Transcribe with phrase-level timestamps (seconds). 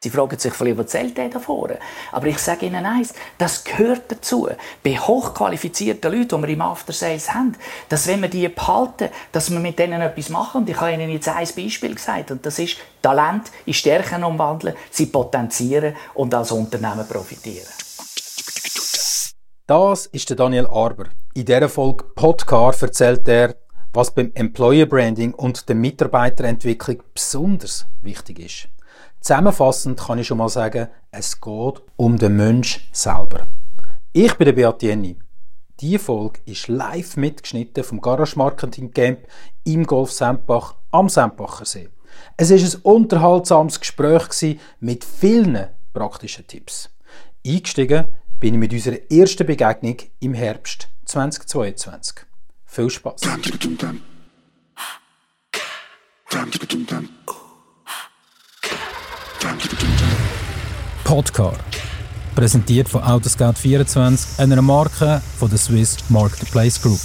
[0.00, 1.78] Sie fragen sich vielleicht, was zählt der da vorne?
[2.12, 4.48] Aber ich sage Ihnen eins, das gehört dazu.
[4.84, 7.56] Bei hochqualifizierten Leuten, die wir im After Sales haben,
[7.88, 10.62] dass wenn wir die behalten, dass wir mit denen etwas machen.
[10.62, 12.30] Und ich habe Ihnen jetzt ein Beispiel gesagt.
[12.30, 17.66] Und das ist Talent in Stärken umwandeln, sie potenzieren und als Unternehmen profitieren.
[19.66, 21.06] Das ist der Daniel Arber.
[21.34, 23.56] In dieser Folge Podcar erzählt er,
[23.98, 28.68] was beim Employer Branding und der Mitarbeiterentwicklung besonders wichtig ist.
[29.20, 33.48] Zusammenfassend kann ich schon mal sagen, es geht um den Mensch selber.
[34.12, 35.16] Ich bin der Beat Jenny.
[35.80, 39.26] Diese Folge ist live mitgeschnitten vom Garage Marketing Camp
[39.64, 41.88] im Golf Sempach am Sempacher See.
[42.36, 46.88] Es ist ein unterhaltsames Gespräch mit vielen praktischen Tipps.
[47.44, 48.04] Eingestiegen
[48.38, 52.27] bin ich mit unserer ersten Begegnung im Herbst 2022.
[52.70, 53.22] Viel Spaß!
[61.02, 61.54] Podcar.
[62.34, 67.00] Präsentiert von Autoscout24, einer Marke von der Swiss Marketplace Group.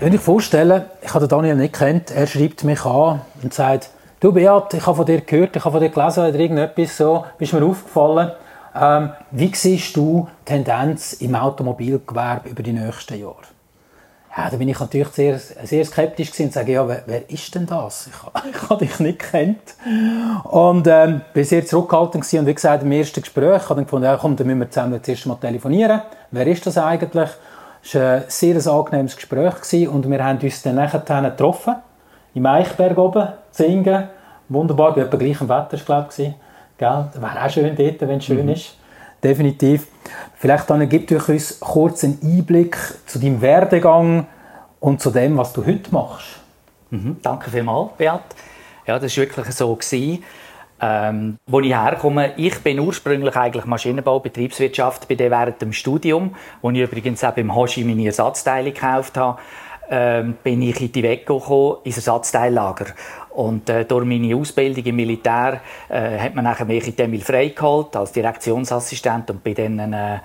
[0.00, 4.32] Wenn ich vorstelle, ich habe Daniel nicht kennt, er schreibt mich an und sagt, du
[4.32, 7.52] Beat, ich habe von dir gehört, ich habe von dir gelesen oder irgendetwas so, bist
[7.52, 8.32] mir aufgefallen.
[8.74, 13.36] Ähm, wie siehst du die Tendenz im Automobilgewerbe über die nächsten Jahre?
[14.36, 17.66] Ja, da bin ich natürlich sehr, sehr skeptisch und sage, ja, wer, wer ist denn
[17.66, 18.08] das?
[18.08, 19.74] Ich, ich habe dich nicht kennt.
[20.44, 24.16] Und ähm, bin sehr zurückhaltend und wie gesagt, im ersten Gespräch habe ich gefunden, ja,
[24.16, 26.02] komm, dann müssen wir zusammen zuerst mal telefonieren.
[26.30, 27.30] Wer ist das eigentlich?
[27.82, 31.76] Es war ein sehr angenehmes Gespräch gewesen und wir haben uns dann nachher getroffen,
[32.38, 34.08] im Eichberg oben, Zingen.
[34.48, 36.32] Wunderbar, bei etwa gleichem Wetter, glaube ich.
[36.78, 37.08] Gell?
[37.14, 38.52] Wäre auch schön dort, wenn es schön mhm.
[38.52, 38.76] ist.
[39.22, 39.88] Definitiv.
[40.36, 44.26] Vielleicht dann gibt euch uns kurz einen Einblick zu deinem Werdegang
[44.78, 46.38] und zu dem, was du heute machst.
[46.90, 47.16] Mhm.
[47.20, 48.20] Danke vielmals, Beat.
[48.86, 49.74] Ja, das war wirklich so.
[49.74, 50.24] Gewesen.
[50.80, 56.70] Ähm, wo ich herkomme, ich bin ursprünglich eigentlich Maschinenbau, Betriebswirtschaft, bin während dem Studium, wo
[56.70, 59.40] ich übrigens auch beim Hoshi meine Ersatzteile gekauft habe,
[59.90, 62.86] ähm, bin ich in die Wecco gekommen, ins Ersatzteillager.
[63.30, 67.50] Und äh, durch meine Ausbildung im Militär äh, hat man nachher mich in Emil Frey
[67.50, 70.18] geholt als Direktionsassistent und bin dann äh,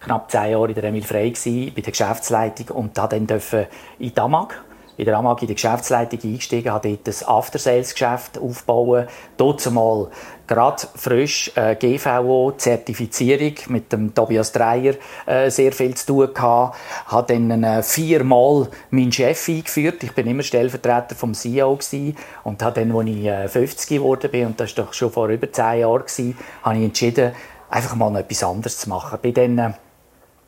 [0.00, 3.66] knapp zehn Jahre in der Emil Frey gewesen, bei der Geschäftsleitung und da dann dürfen
[3.98, 4.62] in Damag
[4.98, 9.06] in der Amag in die Geschäftsleitung eingestiegen, habe dort ein After-Sales-Geschäft aufbauen.
[9.36, 10.08] Dort zumal
[10.48, 14.94] gerade frisch äh, GVO-Zertifizierung mit dem Tobias Dreyer
[15.26, 16.76] äh, sehr viel zu tun gehabt.
[17.06, 20.02] Habe dann äh, viermal meinen Chef eingeführt.
[20.02, 22.16] Ich bin immer Stellvertreter vom CEO gewesen.
[22.42, 25.28] und habe dann, als ich äh, 50 geworden bin, und das war doch schon vor
[25.28, 27.32] über zehn Jahren, gewesen, habe ich entschieden,
[27.70, 29.18] einfach mal etwas anderes zu machen.
[29.20, 29.72] Bin dann, äh,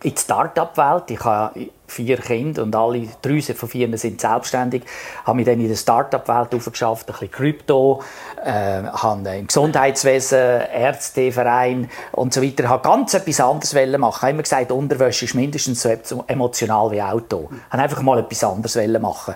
[0.03, 1.11] in die Start-up-Welt.
[1.11, 4.83] Ich habe vier Kinder und alle drei von vier sind selbstständig.
[4.85, 8.03] Ich habe mich dann in der Start-up-Welt aufgeschafft, ein bisschen Krypto,
[8.43, 12.69] äh, habe im Gesundheitswesen, Ärzteverein und so weiter.
[12.69, 14.17] Habe ganz etwas anderes machen.
[14.17, 17.51] Ich habe immer gesagt, Unterwäsche ist mindestens so emotional wie Auto.
[17.51, 19.35] Ich habe einfach mal etwas anderes machen.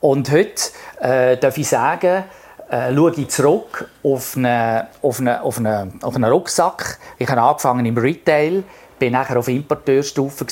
[0.00, 0.62] Und heute
[1.00, 2.24] äh, darf ich sagen,
[2.72, 6.98] äh, schaue ich zurück auf einen, auf, einen, auf, einen, auf einen Rucksack.
[7.18, 8.64] Ich habe angefangen im Retail
[9.02, 10.46] bin nachher auf Importeurstufe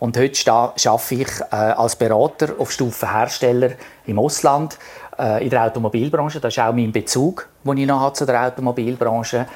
[0.00, 3.70] und heute arbeite ich äh, als Berater auf Stufe Hersteller
[4.04, 4.78] im Ausland
[5.18, 6.38] äh, in der Automobilbranche.
[6.38, 9.46] Das ist auch mein Bezug, den ich noch habe zu der Automobilbranche.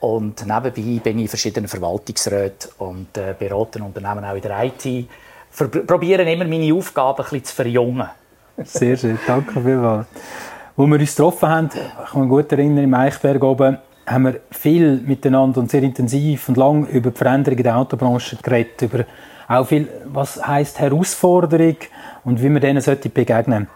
[0.00, 5.08] Und nebenbei bin ich in verschiedenen Verwaltungsräten und äh, berate Unternehmen auch in der IT.
[5.86, 8.10] Probiere immer meine Aufgaben ein bisschen zu verjüngen.
[8.62, 10.06] Sehr schön, danke vielmals.
[10.76, 14.40] Wo wir uns getroffen haben, ich kann mich gut erinnern, im Eichberg oben, haben wir
[14.50, 19.04] viel miteinander und sehr intensiv und lang über die Veränderungen der Autobranche geredet, über
[19.48, 21.76] auch viel, was heißt Herausforderung
[22.24, 23.68] und wie wir denen sollte begegnen.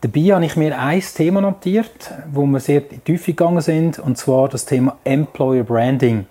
[0.00, 4.48] Dabei habe ich mir ein Thema notiert, wo wir sehr Tiefe gegangen sind, und zwar
[4.48, 6.26] das Thema Employer Branding.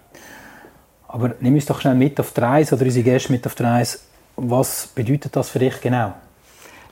[1.07, 3.63] Aber nimm uns doch schnell mit auf die Reise oder unsere Gäste mit auf die
[3.63, 3.99] Reise.
[4.37, 6.13] Was bedeutet das für dich genau?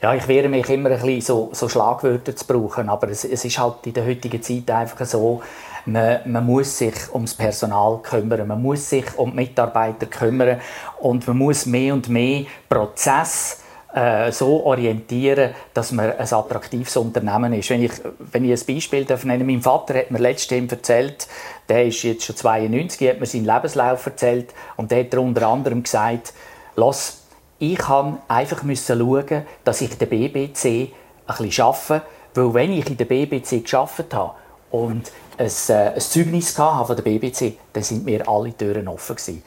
[0.01, 3.45] Ja, ich wehre mich immer ein bisschen so, so Schlagwörter zu brauchen, aber es, es
[3.45, 5.41] ist halt in der heutigen Zeit einfach so,
[5.85, 10.59] man, man muss sich ums Personal kümmern, man muss sich um die Mitarbeiter kümmern
[10.99, 13.61] und man muss mehr und mehr Prozess
[13.95, 17.69] äh, so orientieren, dass man ein attraktives Unternehmen ist.
[17.69, 21.27] Wenn ich, wenn ich ein Beispiel darf mein Vater hat mir letztens erzählt,
[21.69, 25.83] der ist jetzt schon 92, hat mir seinen Lebenslauf erzählt und der hat unter anderem
[25.83, 26.33] gesagt,
[26.75, 27.21] Los,
[27.57, 32.01] ich kann einfach müssen schauen, dass ich den BBC ein bisschen arbeite,
[32.33, 34.33] weil wenn ich in der BBC geschafft habe
[34.71, 39.43] und ein, äh, ein Zeugnis von der BBC, dann sind mir alle Türen offen gewesen.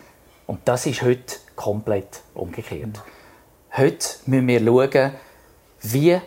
[0.47, 3.01] Und das ist heute komplett umgekehrt.
[3.77, 5.13] Heute müssen wir schauen,
[5.83, 6.21] wie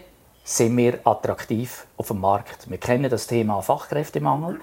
[0.44, 2.70] sind wir attraktiv auf dem Markt.
[2.70, 4.60] Wir kennen das Thema Fachkräftemangel.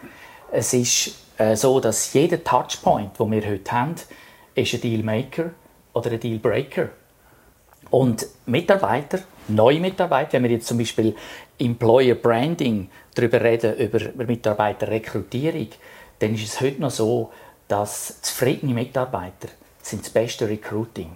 [0.51, 3.95] Es ist äh, so, dass jeder Touchpoint, den wir heute haben,
[4.55, 5.51] ist ein Dealmaker
[5.93, 6.89] oder ein Dealbreaker.
[7.91, 11.15] Und Mitarbeiter, neue Mitarbeiter, wenn wir jetzt zum Beispiel
[11.59, 15.69] Employer Branding darüber reden, über Mitarbeiterrekrutierung,
[16.19, 17.31] dann ist es heute noch so,
[17.67, 19.49] dass zufriedene Mitarbeiter
[19.83, 21.15] sind das beste Recruiting.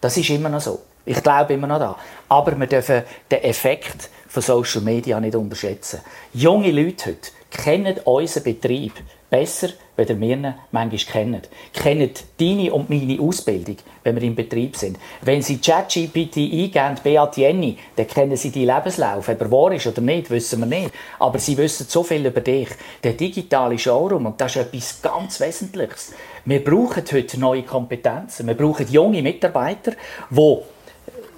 [0.00, 0.82] Das ist immer noch so.
[1.06, 1.96] Ich glaube immer noch da.
[2.28, 6.00] Aber wir dürfen den Effekt von Social Media nicht unterschätzen.
[6.32, 8.92] Junge Leute heute kennen unseren Betrieb
[9.30, 11.42] besser, als wir ihn manchmal kennen.
[11.72, 14.98] Kennen deine und meine Ausbildung, wenn wir im Betrieb sind.
[15.22, 19.28] Wenn sie ChatGPT eingeben, Beat Jenny, dann kennen sie deinen Lebenslauf.
[19.28, 20.90] Ob er wahr ist oder nicht, wissen wir nicht.
[21.18, 22.68] Aber sie wissen so viel über dich.
[23.02, 26.12] Der digitale Showroom, und das ist etwas ganz Wesentliches.
[26.44, 28.46] Wir brauchen heute neue Kompetenzen.
[28.46, 29.92] Wir brauchen junge Mitarbeiter,
[30.30, 30.58] die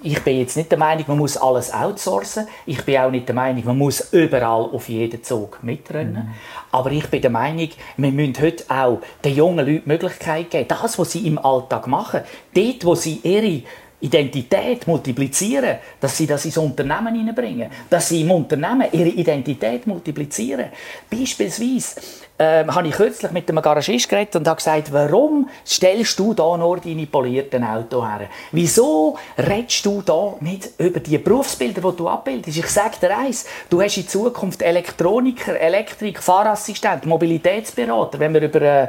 [0.03, 2.47] ich bin jetzt nicht der Meinung, man muss alles outsourcen.
[2.65, 6.13] Ich bin auch nicht der Meinung, man muss überall auf jeden Zug mitrennen.
[6.13, 6.33] Mhm.
[6.71, 10.67] Aber ich bin der Meinung, wir müssen heute auch den jungen Leuten die Möglichkeit geben,
[10.67, 12.21] das, was sie im Alltag machen,
[12.53, 13.63] dort, wo sie ihre
[13.99, 20.67] Identität multiplizieren, dass sie das ins Unternehmen hineinbringen, dass sie im Unternehmen ihre Identität multiplizieren.
[21.09, 21.99] Beispielsweise
[22.39, 26.55] ähm, habe ich kürzlich mit einem Garagist geredet und habe gesagt, warum stellst du da
[26.55, 28.29] nur deine polierten Autos her?
[28.51, 32.57] Wieso redest du da nicht über die Berufsbilder, die du abbildest?
[32.57, 38.61] Ich sage dir eins, du hast in Zukunft Elektroniker, Elektrik, Fahrassistent, Mobilitätsberater, wenn wir über,
[38.61, 38.87] äh,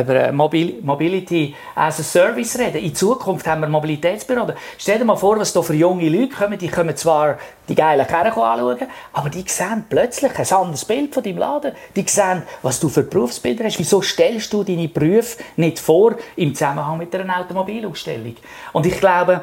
[0.00, 2.78] über Mobil Mobility as a Service reden.
[2.78, 4.54] In Zukunft haben wir Mobilitätsberater.
[4.78, 7.36] Stell dir mal vor, was da für junge Leute kommen, die kommen zwar
[7.68, 11.72] die geilen Kerren anschauen, aber die sehen plötzlich ein anderes Bild von deinem Laden.
[11.94, 13.78] Die sehen, was du für Berufsbilder hast.
[13.78, 18.36] Wieso stellst du deine Berufe nicht vor im Zusammenhang mit einer Automobilausstellung?
[18.72, 19.42] Und ich glaube,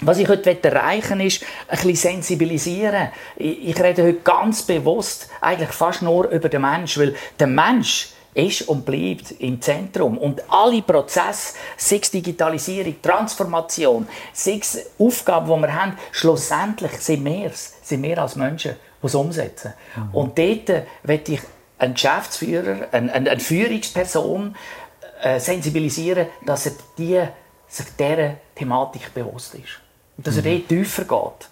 [0.00, 3.08] was ich heute erreichen will, ist, ein bisschen sensibilisieren.
[3.36, 8.68] Ich rede heute ganz bewusst eigentlich fast nur über den Mensch, weil der Mensch ist
[8.68, 10.16] und bleibt im Zentrum.
[10.16, 17.24] Und alle Prozesse, sei es Digitalisierung, Transformation, sei es Aufgaben, die wir haben, schlussendlich sind
[17.24, 19.72] wir es, sind wir als Menschen, die es umsetzen.
[19.96, 20.14] Mhm.
[20.14, 21.40] Und dort möchte ich
[21.78, 24.56] einen Geschäftsführer, eine, eine Führungsperson
[25.22, 27.20] äh, sensibilisieren, dass er die,
[27.68, 29.80] sich dieser Thematik bewusst ist.
[30.16, 30.58] Und dass er mhm.
[30.58, 31.48] dort tiefer geht.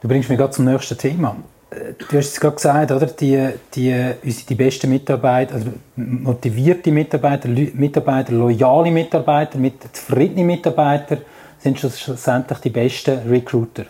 [0.00, 1.36] Du bringst mich gerade zum nächsten Thema.
[1.70, 3.06] Du hast es gerade gesagt, oder?
[3.06, 11.18] Die, die, die besten Mitarbeiter, also motivierte Mitarbeiter, Mitarbeiter, loyale Mitarbeiter, mit zufriedene Mitarbeiter
[11.58, 13.84] sind schlussendlich die besten Recruiter,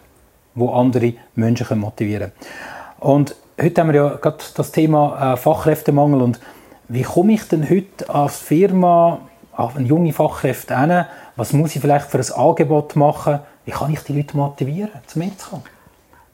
[0.54, 3.12] die andere Menschen motivieren können.
[3.12, 6.40] Und heute haben wir ja gerade das Thema äh, Fachkräftemangel und
[6.88, 9.20] wie komme ich denn heute als Firma
[9.52, 11.04] auf eine junge Fachkräfte hin?
[11.36, 13.40] Was muss ich vielleicht für ein Angebot machen?
[13.64, 15.64] Wie kann ich die Leute motivieren, zu mitzukommen?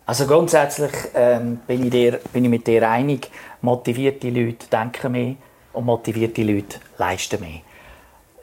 [0.06, 3.30] Also grundsätzlich ähm, bin, ich dir, bin ich mit dir einig,
[3.62, 5.34] motivierte Leute denken mehr
[5.72, 7.60] und motivierte Leute leisten mehr.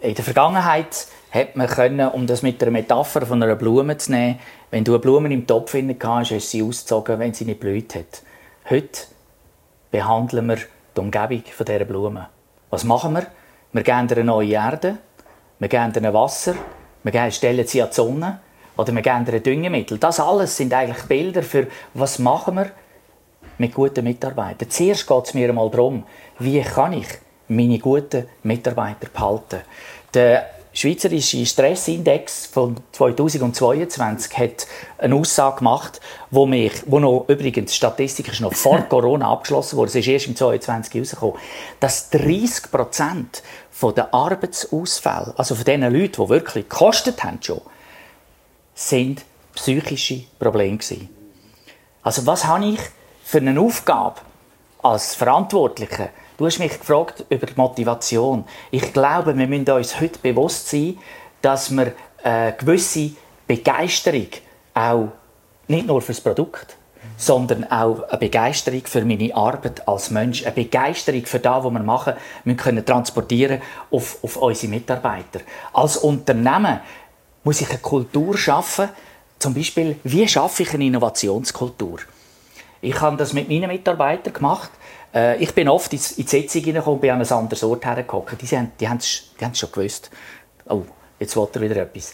[0.01, 4.11] In der Vergangenheit hat man können, um das mit der Metapher von einer Blume zu
[4.11, 4.39] nehmen,
[4.71, 7.93] wenn du eine Blume im Topf hast, hast du sie ausgezogen, wenn sie nicht blüht
[7.93, 8.23] hat.
[8.71, 9.01] Heute
[9.91, 10.55] behandeln wir
[10.95, 12.29] die Umgebung dieser Blume.
[12.69, 13.27] Was machen wir?
[13.73, 14.97] Wir geben ihr eine neue Erde,
[15.59, 16.55] wir geben ihr Wasser,
[17.03, 18.39] wir stellen sie an die Sonne
[18.77, 19.97] oder wir geben ihr Düngemittel.
[19.97, 22.71] Das alles sind eigentlich Bilder für, was machen wir
[23.57, 24.69] mit guten Mitarbeitern.
[24.69, 26.05] Zuerst geht es mir einmal darum,
[26.39, 27.09] wie kann ich
[27.49, 29.63] meine guten Mitarbeiter behalten.
[30.13, 35.99] Der Schweizerische Stressindex von 2022 hat eine Aussage gemacht,
[36.29, 40.27] wo mich, wo noch übrigens Statistik ist noch vor Corona abgeschlossen wurde, es ist erst
[40.27, 41.35] im 2022 rausgekommen,
[41.81, 43.43] dass 30 Prozent
[43.81, 47.61] der Arbeitsausfälle, also von den Leuten, die wirklich gekostet haben schon,
[48.73, 49.25] sind
[49.55, 51.09] psychische Probleme gewesen.
[52.01, 52.79] Also was habe ich
[53.23, 54.21] für eine Aufgabe
[54.81, 56.09] als Verantwortlicher?
[56.41, 58.45] Du hast mich gefragt über die Motivation.
[58.71, 60.97] Ich glaube, wir müssen uns heute bewusst sein,
[61.39, 61.93] dass wir
[62.23, 63.11] eine gewisse
[63.45, 64.25] Begeisterung
[64.73, 65.09] auch
[65.67, 66.77] nicht nur für das Produkt,
[67.15, 71.79] sondern auch eine Begeisterung für meine Arbeit als Mensch, eine Begeisterung für das, was wir
[71.79, 75.41] machen, wir können transportieren auf, auf unsere Mitarbeiter.
[75.73, 76.79] Als Unternehmen
[77.43, 78.89] muss ich eine Kultur schaffen,
[79.37, 81.99] zum Beispiel, wie schaffe ich eine Innovationskultur?
[82.81, 84.71] Ich habe das mit meinen Mitarbeitern gemacht.
[85.13, 88.25] Äh, ich bin oft in die Sitzung hineingekommen und bin an einem anderen Ort hergekommen.
[88.39, 90.09] Die, haben, die haben es die schon gewusst.
[90.67, 90.83] Oh,
[91.19, 92.13] jetzt will er wieder etwas.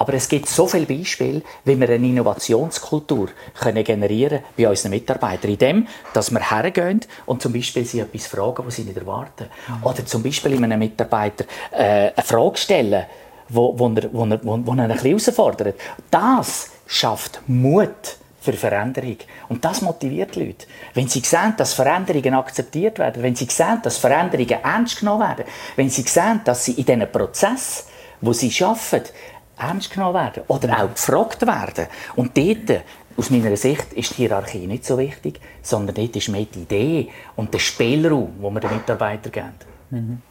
[0.00, 3.28] Aber es gibt so viele Beispiele, wie wir eine Innovationskultur
[3.60, 5.50] können generieren bei unseren Mitarbeitern.
[5.50, 9.48] In dem, dass wir hergehen und zum Beispiel sie etwas fragen, was sie nicht erwarten.
[9.68, 9.84] Mhm.
[9.84, 13.04] Oder zum Beispiel einem Mitarbeiter äh, eine Frage stellen,
[13.50, 15.78] wo, wo, er, wo, er, wo, wo er ein bisschen herausfordert.
[16.10, 19.16] Das schafft Mut für Veränderung.
[19.48, 20.66] Und das motiviert die Leute.
[20.94, 25.44] Wenn sie sehen, dass Veränderungen akzeptiert werden, wenn sie sehen, dass Veränderungen ernst genommen werden,
[25.76, 27.86] wenn sie sehen, dass sie in diesen Prozess,
[28.20, 29.10] wo sie arbeiten,
[29.58, 31.86] ernst genommen werden oder auch gefragt werden.
[32.16, 32.82] Und dort,
[33.16, 37.08] aus meiner Sicht, ist die Hierarchie nicht so wichtig, sondern dort ist mehr die Idee
[37.36, 39.54] und der Spielraum, den wir den Mitarbeitern geben.
[39.90, 40.22] Mhm.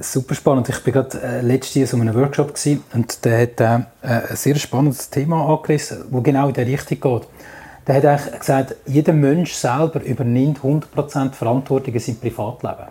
[0.00, 0.68] Super spannend.
[0.68, 3.64] Ich war gerade äh, letztes Jahr so einem Workshop gewesen, und der hat äh,
[4.02, 7.28] ein sehr spannendes Thema angerissen, das genau in der Richtung geht.
[7.86, 12.88] Der hat eigentlich gesagt, jeder Mensch selber übernimmt 100% Verantwortung in seinem Privatleben.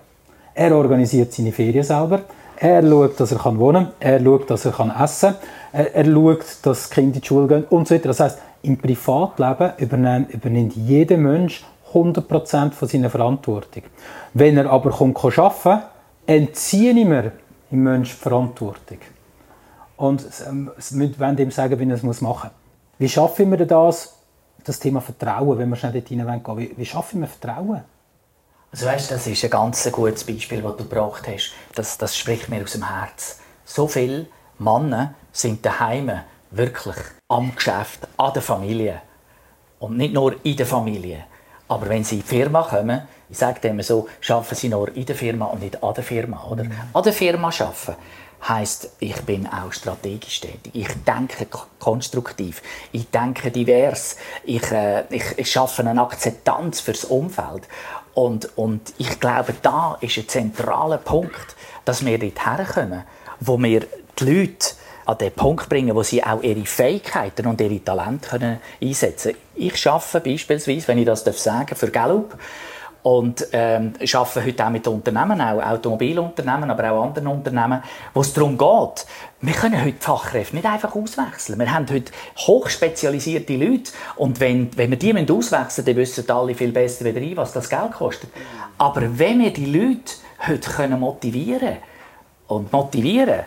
[0.53, 2.21] Er organisiert seine Ferien selber,
[2.57, 4.71] er schaut, dass er wohnen kann, er schaut, dass er
[5.01, 5.35] essen kann,
[5.71, 8.09] er, er schaut, dass Kinder in die Schule gehen und so weiter.
[8.09, 13.83] Das heisst, im Privatleben übernimmt, übernimmt jeder Mensch 100% von seiner Verantwortung.
[14.33, 15.83] Wenn er aber kommt, kann arbeiten
[16.31, 17.33] entziehe ich mir
[17.71, 18.99] im Menschen Verantwortung.
[19.97, 22.51] Und wir wollen ihm sagen, wie er es machen muss.
[22.97, 24.15] Wie schaffen wir das?
[24.63, 27.81] Das Thema Vertrauen, wenn wir schnell dort hineingehen wie, wie schaffen wir Vertrauen?
[28.71, 31.51] Also weißt, das ist ein ganz gutes Beispiel, das du gebracht hast.
[31.75, 33.39] Das, das spricht mir aus dem Herz.
[33.65, 34.27] So viele
[34.59, 36.11] Männer sind daheim
[36.51, 36.95] wirklich
[37.27, 39.01] am Geschäft, an der Familie.
[39.79, 41.25] Und nicht nur in der Familie.
[41.67, 45.05] Aber wenn sie in die Firma kommen, ich sage immer so, arbeiten sie nur in
[45.05, 46.43] der Firma und nicht an der Firma.
[46.49, 46.65] Oder?
[46.65, 46.73] Mhm.
[46.93, 47.95] An der Firma arbeiten
[48.47, 50.71] heißt, ich bin auch strategisch tätig.
[50.73, 51.47] Ich denke
[51.79, 52.61] konstruktiv.
[52.91, 54.17] Ich denke divers.
[54.43, 57.63] Ich, äh, ich, ich schaffe eine Akzeptanz fürs Umfeld.
[58.13, 63.03] Und, und ich glaube, da ist ein zentraler Punkt, dass wir dort herkommen,
[63.39, 63.85] wo wir
[64.19, 64.73] die Leute
[65.05, 69.43] an den Punkt bringen, wo sie auch ihre Fähigkeiten und ihre Talente können einsetzen können.
[69.55, 72.37] Ich arbeite beispielsweise, wenn ich das sagen darf, für Gallup
[73.03, 77.81] und ähm, arbeiten heute auch mit Unternehmen, auch Automobilunternehmen, aber auch anderen Unternehmen,
[78.13, 79.05] wo es darum geht,
[79.41, 81.57] wir können heute Fachkräfte nicht einfach auswechseln.
[81.57, 86.71] Wir haben heute hochspezialisierte Leute und wenn, wenn wir die auswechseln dann wissen alle viel
[86.71, 88.29] besser wieder ein, was das Geld kostet.
[88.77, 90.13] Aber wenn wir die Leute
[90.47, 91.77] heute können motivieren
[92.47, 93.45] und motivieren,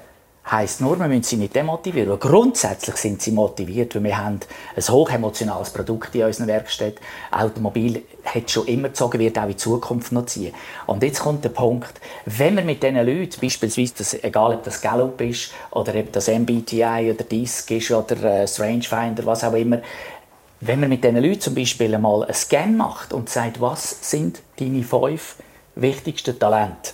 [0.51, 2.11] heisst nur, wir müssen sie nicht demotivieren.
[2.11, 4.41] Weil grundsätzlich sind sie motiviert, weil wir haben
[4.77, 7.01] ein hochemotionales Produkt in unseren Werkstätten.
[7.31, 10.55] Automobil hat schon immer gezogen, wird auch in Zukunft noch ziehen.
[10.87, 14.81] Und jetzt kommt der Punkt, wenn wir mit diesen Leuten, beispielsweise, das, egal ob das
[14.81, 19.81] Gallup ist, oder ob das MBTI oder DISC ist, oder äh, Strangefinder, was auch immer,
[20.61, 24.41] wenn man mit diesen Leuten zum Beispiel einmal einen Scan macht und sagt, was sind
[24.59, 25.37] deine fünf
[25.75, 26.93] wichtigsten Talente?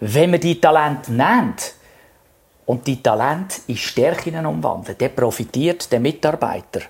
[0.00, 1.75] Wenn man die Talente nennt,
[2.66, 6.80] und die Talent in Stärken umwandeln, der profitiert der Mitarbeiter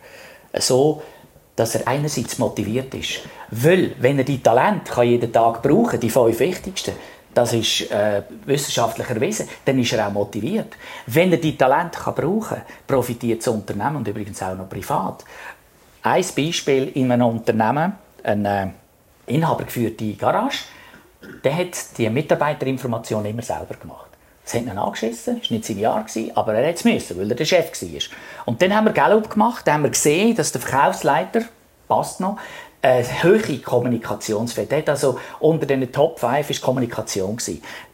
[0.59, 1.02] so,
[1.54, 3.21] dass er einerseits motiviert ist.
[3.50, 6.92] Weil, wenn er die Talent kann jeden Tag brauchen, die fünf wichtigsten,
[7.33, 10.75] das ist äh, wissenschaftlich erwiesen, dann ist er auch motiviert.
[11.06, 15.25] Wenn er die Talent kann brauchen profitiert das Unternehmen und übrigens auch noch privat.
[16.02, 17.92] Ein Beispiel in einem Unternehmen,
[18.23, 18.73] eine
[19.26, 20.64] äh, inhabergeführte Garage,
[21.45, 24.15] der hat die Mitarbeiterinformation immer selber gemacht.
[24.47, 27.29] Es hat ihn angeschissen, es war nicht sein Jahr, aber er hat es müssen, weil
[27.29, 28.00] er der Chef war.
[28.45, 31.41] Und dann haben wir Gallup gemacht, dann haben wir gesehen, dass der Verkaufsleiter,
[31.88, 32.38] passt noch,
[32.81, 34.88] eine hohe Kommunikationsfähigkeit.
[34.88, 37.38] Also unter den Top 5 war Kommunikation.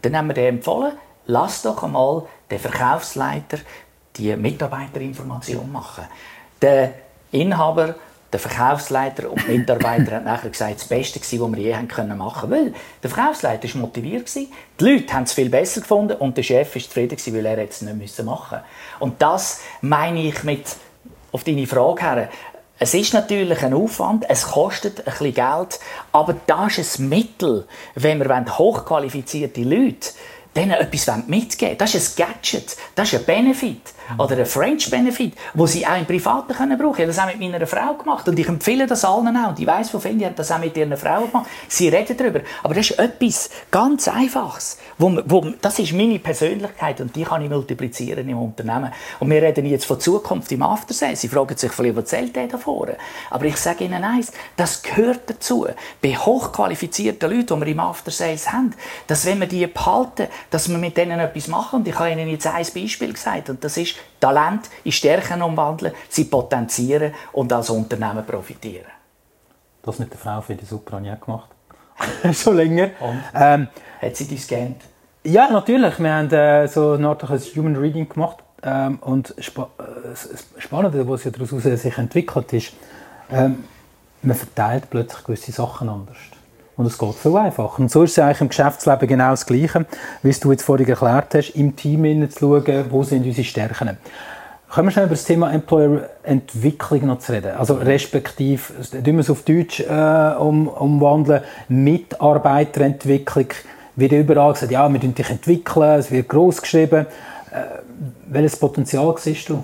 [0.03, 0.93] Dann haben wir dem empfohlen,
[1.25, 3.59] lass doch einmal den Verkaufsleiter
[4.17, 6.05] die Mitarbeiterinformation machen.
[6.61, 6.93] Der
[7.31, 7.95] Inhaber
[8.33, 11.89] der Verkaufsleiter und die Mitarbeiter haben nachher gesagt, das Beste war, was wir je machen
[11.89, 12.19] können.
[12.19, 14.49] Weil der Verkaufsleiter war motiviert, die
[14.79, 17.95] Leute haben es viel besser gefunden und der Chef war zufrieden, weil er es nicht
[17.95, 18.65] machen musste.
[19.01, 20.65] Und das meine ich mit,
[21.31, 22.29] auf deine Frage her,
[22.79, 25.79] es ist natürlich ein Aufwand, es kostet ein bisschen Geld,
[26.11, 30.11] aber das ist ein Mittel, wenn wir hochqualifizierte Leute
[30.55, 35.35] denen etwas mitgeben Das ist ein Gadget, das ist ein Benefit oder ein French Benefit,
[35.55, 36.95] wo sie auch im Privaten können brauchen.
[36.95, 39.51] Ich habe das auch mit meiner Frau gemacht und ich empfehle das allen auch.
[39.51, 41.49] Und ich weiss, von die haben das auch mit ihren Frauen gemacht.
[41.69, 42.41] Sie reden darüber.
[42.63, 44.79] Aber das ist etwas ganz Einfaches.
[44.99, 48.93] Wo, wo, das ist meine Persönlichkeit und die kann ich multiplizieren im Unternehmen.
[49.21, 51.17] Und wir reden jetzt von Zukunft im Aftersale.
[51.17, 52.97] Sie fragen sich vielleicht, was zählt der da vorne?
[53.31, 55.67] Aber ich sage Ihnen eins, das gehört dazu.
[56.01, 58.75] Bei hochqualifizierten Leuten, die wir im Aftersales haben,
[59.07, 61.81] dass wenn wir die behalten, dass wir mit denen etwas machen.
[61.81, 63.51] Und ich habe Ihnen jetzt ein Beispiel gesagt.
[63.51, 68.87] Und das ist Talent in Stärken umwandeln, sie potenzieren und als Unternehmen profitieren.
[69.83, 71.49] Das mit der Frau finde ich super, habe ich auch gemacht.
[72.33, 72.91] Schon länger.
[73.35, 73.69] Ähm,
[74.01, 74.83] Hat sie dich gescannt?
[75.25, 75.99] Ja, natürlich.
[75.99, 77.23] Wir haben äh, so eine Art
[77.57, 78.39] Human Reading gemacht.
[78.65, 80.29] Ähm, und spa äh, das
[80.59, 82.73] Spannende, was sich daraus sich entwickelt, ist,
[83.31, 83.65] ähm,
[84.23, 86.17] man verteilt plötzlich gewisse Sachen anders.
[86.77, 87.81] Und es geht viel einfacher.
[87.81, 89.87] Und so ist es eigentlich im Geschäftsleben genau das Gleiche,
[90.23, 93.99] wie du jetzt vorhin erklärt hast, im Team zu schauen, wo sind unsere Stärken.
[94.73, 97.55] Können wir schnell über das Thema Employer-Entwicklung noch zu reden?
[97.59, 103.49] Also respektive, tun wir es auf Deutsch äh, um, umwandeln, Mitarbeiterentwicklung.
[103.97, 107.07] Wird überall gesagt, ja, wir entwickeln dich entwickeln, es wird groß geschrieben.
[107.51, 107.83] Äh,
[108.29, 109.63] welches Potenzial siehst du?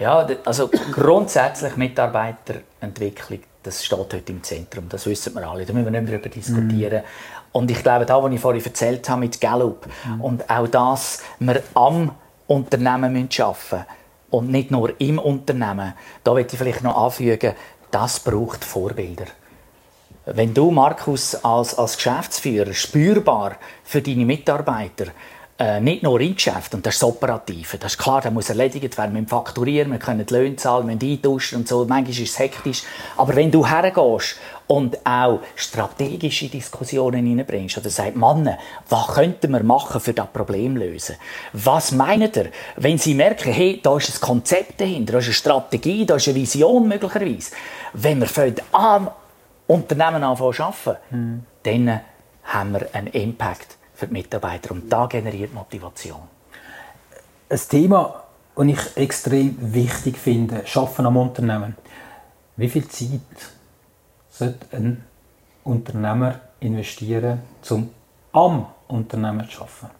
[0.00, 5.84] Ja, also grundsätzlich Mitarbeiterentwicklung, das steht heute im Zentrum, das wissen wir alle, da müssen
[5.84, 7.02] wir nicht mehr darüber diskutieren.
[7.02, 7.56] Mm.
[7.56, 10.20] Und ich glaube, da, was ich vorhin erzählt habe mit Gallup mm.
[10.22, 12.12] und auch das, wir am
[12.46, 13.86] Unternehmen müssen arbeiten
[14.30, 15.92] und nicht nur im Unternehmen,
[16.24, 17.52] da möchte ich vielleicht noch anfügen,
[17.90, 19.26] das braucht Vorbilder.
[20.24, 25.06] Wenn du, Markus, als, als Geschäftsführer spürbar für deine Mitarbeiter
[25.58, 28.48] äh, nicht nur im Geschäft, und das ist das Operative, das ist klar, das muss
[28.48, 32.10] erledigt werden, wir fakturieren, wir können die Löhne zahlen, wir müssen eintauschen und so, manchmal
[32.10, 32.84] ist es hektisch,
[33.16, 34.36] aber wenn du hergehst
[34.68, 38.56] und auch strategische Diskussionen hineinbringst oder sagst, Mann,
[38.88, 41.16] was könnten wir machen, für das Problem zu lösen?
[41.54, 45.34] Was meint ihr, wenn sie merken, hey, da ist ein Konzept dahinter, da ist eine
[45.34, 47.50] Strategie, da ist eine Vision möglicherweise,
[47.94, 49.10] wenn wir an
[49.66, 51.44] Unternehmen anfangen zu arbeiten, mhm.
[51.64, 52.00] dann
[52.44, 54.70] haben wir einen Impact für die Mitarbeiter.
[54.70, 56.20] Und da generiert Motivation.
[57.48, 58.22] Ein Thema,
[58.54, 61.76] das ich extrem wichtig finde, Schaffen am Unternehmen.
[62.56, 63.20] Wie viel Zeit
[64.30, 65.04] sollte ein
[65.64, 67.40] Unternehmer investieren,
[67.70, 67.90] um
[68.32, 69.96] am Unternehmen zu arbeiten?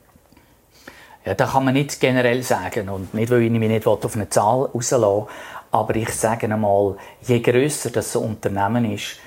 [1.25, 4.29] Ja, das kann man nicht generell sagen und nicht, weil ich mich nicht auf eine
[4.29, 5.27] Zahl rauslassen
[5.71, 9.19] aber ich sage einmal, je grösser das Unternehmen ist,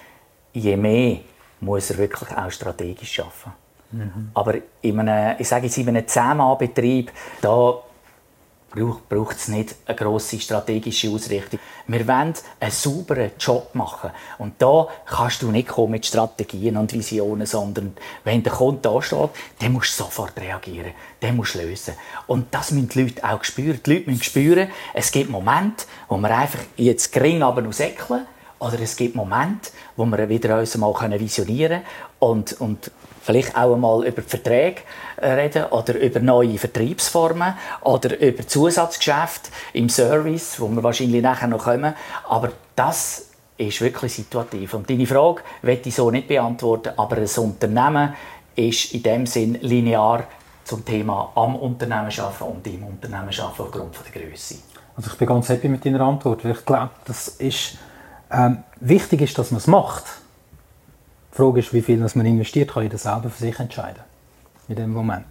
[0.53, 1.19] je mehr
[1.59, 3.60] muss er wirklich auch strategisch arbeiten.
[3.91, 4.31] Mhm.
[4.33, 7.75] Aber in einem, ich sage jetzt, in einem 10-Mann-Betrieb, da
[9.09, 11.59] braucht es nicht eine grosse strategische Ausrichtung.
[11.87, 14.11] Wir wollen einen sauberen Job machen.
[14.37, 17.93] Und da kannst du nicht kommen mit Strategien und Visionen, sondern
[18.23, 19.29] wenn der Kunde da steht,
[19.59, 20.91] dann musst du sofort reagieren.
[21.21, 21.95] Den musst du lösen.
[22.27, 23.79] Und das müssen die Leute auch spüren.
[23.85, 28.25] Die Leute müssen spüren, es gibt Momente, wo wir einfach jetzt gering aber noch säckeln.
[28.61, 31.85] Oder es gibt Momente, wo wir wieder uns mal visionieren können
[32.19, 32.91] und, und
[33.23, 34.81] vielleicht auch einmal über Verträge
[35.17, 41.47] äh, reden oder über neue Vertriebsformen oder über Zusatzgeschäfte im Service, wo wir wahrscheinlich nachher
[41.47, 41.95] noch kommen.
[42.29, 44.75] Aber das ist wirklich situativ.
[44.75, 48.13] Und deine Frage werde ich so nicht beantworten, aber ein Unternehmen
[48.55, 50.25] ist in dem Sinn linear
[50.65, 54.57] zum Thema am Unternehmen arbeiten und im Unternehmen arbeiten aufgrund der Größe.
[54.95, 57.79] Also ich bin ganz happy mit deiner Antwort, weil ich glaube, das ist
[58.31, 60.03] ähm, wichtig ist, dass man es macht.
[61.31, 64.03] Die Frage ist, wie viel man investiert, kann jeder selber für sich entscheiden.
[64.67, 65.25] In dem Moment.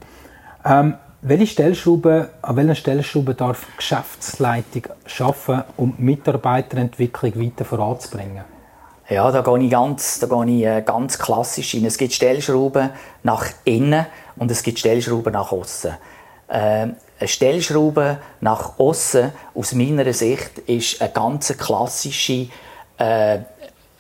[0.64, 8.44] Ähm, welche Stellschraube, an welchen Stellschrauben darf die Geschäftsleitung schaffen, um Mitarbeiterentwicklung weiter voranzubringen?
[9.08, 11.84] Ja, da gehe ich ganz, da gehe ich äh, ganz klassisch hin.
[11.84, 12.90] Es gibt Stellschrauben
[13.22, 15.90] nach innen und es gibt Stellschrauben nach außen.
[16.48, 22.48] Äh, eine Stellschraube nach außen aus meiner Sicht ist eine ganz klassische
[23.00, 23.38] äh,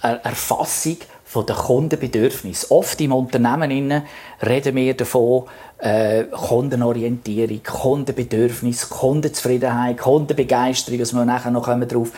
[0.02, 2.70] Erfassung von der Kundenbedürfnis.
[2.70, 4.02] Oft im Unternehmen
[4.42, 5.44] reden wir davon,
[5.78, 12.12] äh, Kundenorientierung, Kundenbedürfnis, Kundenzufriedenheit, Kundenbegeisterung, dass wir nachher noch drauf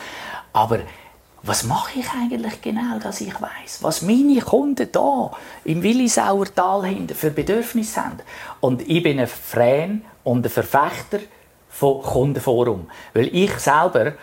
[0.51, 0.79] Aber
[1.43, 5.31] was mache ich eigentlich genau, dass ich weiß, was meine Kunden da
[5.65, 8.19] im Willisauer Tal hinten für Bedürfnisse haben?
[8.61, 11.19] Und ich bin ein Fan und ein Verfechter
[11.69, 14.13] von Kundenforum, weil ich selber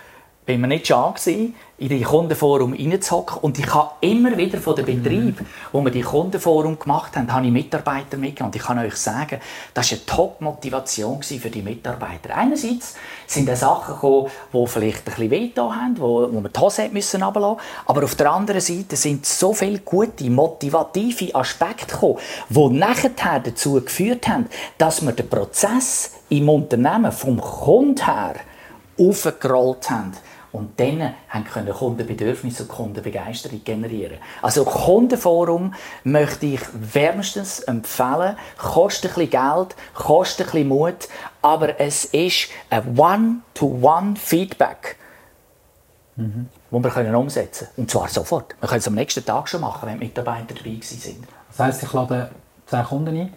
[0.51, 3.39] bin mir nicht schade gewesen, in die Kundenforum reinzuhocken.
[3.39, 7.47] Und ich habe immer wieder von den Betrieben, wo wir die Kundenforum gemacht haben, habe
[7.47, 8.53] ich Mitarbeiter mitgenommen.
[8.53, 9.41] Und ich kann euch sagen,
[9.73, 12.37] das war eine Top-Motivation für die Mitarbeiter.
[12.37, 16.61] Einerseits sind da Sachen gekommen, die vielleicht ein bisschen wehgetan haben, wo, wo man die
[16.61, 22.19] Hose müssen runterlassen Aber auf der anderen Seite sind so viele gute, motivative Aspekte gekommen,
[22.49, 28.35] die nachher dazu geführt haben, dass wir den Prozess im Unternehmen vom Kunden her
[28.99, 30.13] aufgerollt haben
[30.53, 31.15] und dann
[31.53, 34.19] können Kundenbedürfnisse und Kundenbegeisterung generieren.
[34.43, 38.37] Also Kundenforum möchte ich wärmstens empfehlen.
[38.59, 41.09] Kostet ein bisschen Geld, kostet ein bisschen Mut,
[41.41, 44.97] aber es ist ein One-to-One-Feedback,
[46.17, 46.49] mhm.
[46.71, 47.85] das wir können umsetzen können.
[47.85, 48.57] Und zwar sofort.
[48.61, 51.29] Wir können es am nächsten Tag schon machen, wenn die Mitarbeiter dabei sind.
[51.49, 52.31] Das heisst, ich lade
[52.67, 53.33] 10 Kunden ein,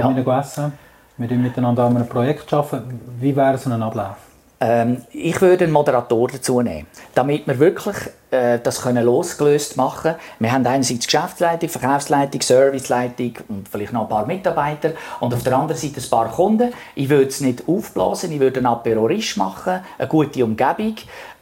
[0.00, 0.40] kommen ja.
[0.40, 0.72] essen,
[1.16, 3.00] wir miteinander an einem Projekt arbeiten.
[3.18, 4.31] Wie wäre so ein Ablauf?
[4.62, 7.96] Ähm, ich würde einen Moderator dazu nehmen, damit wir wirklich
[8.30, 10.14] äh, das können losgelöst machen.
[10.38, 15.58] Wir haben einerseits Geschäftsleitung, Verkaufsleitung, Serviceleitung und vielleicht noch ein paar Mitarbeiter und auf der
[15.58, 16.72] anderen Seite ein paar Kunden.
[16.94, 20.94] Ich würde es nicht aufblasen, ich würde einen Aperorisch machen, eine gute Umgebung,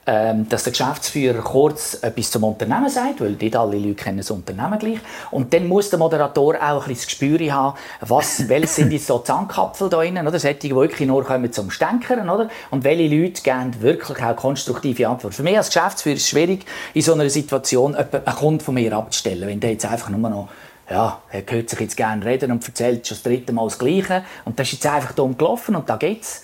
[0.06, 4.30] ähm, dass der Geschäftsführer kurz etwas zum Unternehmen sagt, weil nicht alle Leute kennen das
[4.30, 4.98] Unternehmen gleich.
[5.30, 9.06] Und dann muss der Moderator auch ein bisschen das Gespür haben, was, welche sind jetzt
[9.06, 10.38] so Zahnkapfel da drinnen, oder?
[10.38, 12.48] Solche, die wirklich nur kommen zum Stänkern, oder?
[12.70, 15.36] Und welche Leute geben wirklich auch konstruktive Antworten.
[15.36, 18.92] Für mich als Geschäftsführer ist es schwierig, in so einer Situation einen Kunden von mir
[18.94, 20.48] abzustellen, wenn der jetzt einfach nur noch
[20.90, 24.24] ja, er hört sich jetzt gerne reden und erzählt schon das dritte Mal das Gleiche.
[24.44, 26.42] Und das ist jetzt einfach dumm gelaufen und da geht's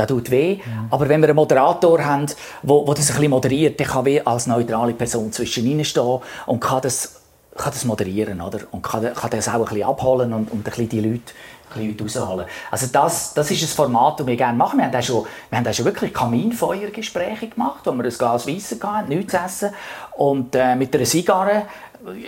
[0.00, 0.54] das tut weh.
[0.54, 0.86] Ja.
[0.90, 4.46] Aber wenn wir einen Moderator haben, der das ein bisschen moderiert, der kann wie als
[4.46, 7.20] neutrale Person zwischen ihnen stehen und kann das,
[7.56, 8.60] kann das moderieren, oder?
[8.70, 11.32] Und kann, kann das auch ein bisschen abholen und, und ein bisschen die Leute
[11.76, 12.46] Leute rausholen.
[12.70, 14.78] Also das, das ist ein Format, das wir gerne machen.
[14.78, 18.46] Wir haben auch schon, wir haben auch schon wirklich Kaminfeuergespräche gemacht, wo wir ein Glas
[18.46, 19.70] Weisse hatten, nichts zu essen.
[20.16, 21.62] Und äh, mit einer Zigarre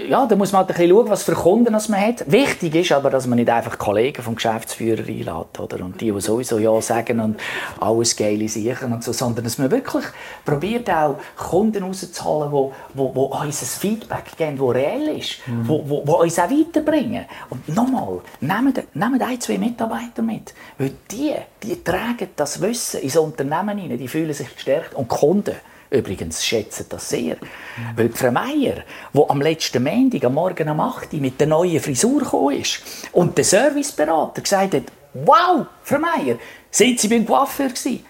[0.09, 2.31] ja, da muss man halt ein bisschen schauen, was für Kunden man hat.
[2.31, 5.85] Wichtig ist aber, dass man nicht einfach Kollegen vom Geschäftsführer einlädt, oder?
[5.85, 7.41] Und die, die sowieso Ja sagen und
[7.81, 10.05] alles geile sichern und so, sondern dass man wirklich
[10.45, 15.39] probiert auch Kunden rauszuholen, die wo, wo, wo uns ein Feedback geben, das reell ist,
[15.47, 15.69] mhm.
[15.69, 17.25] wo, wo, wo uns auch weiterbringen.
[17.49, 23.17] Und nochmal, nehmt, nehmt ein, zwei Mitarbeiter mit, weil die, die tragen das Wissen ins
[23.17, 25.57] Unternehmen hinein, die fühlen sich gestärkt und Kunden
[25.93, 27.37] Übrigens schätzen das sehr.
[27.37, 27.97] Mhm.
[27.97, 31.81] Weil Frau Meier, die am letzten Montag, am Morgen um 8 Uhr mit der neuen
[31.81, 36.37] Frisur gekommen ist und der Serviceberater gesagt hat, wow, Frau Meier,
[36.71, 38.05] sind Sie beim Coiffeur gewesen?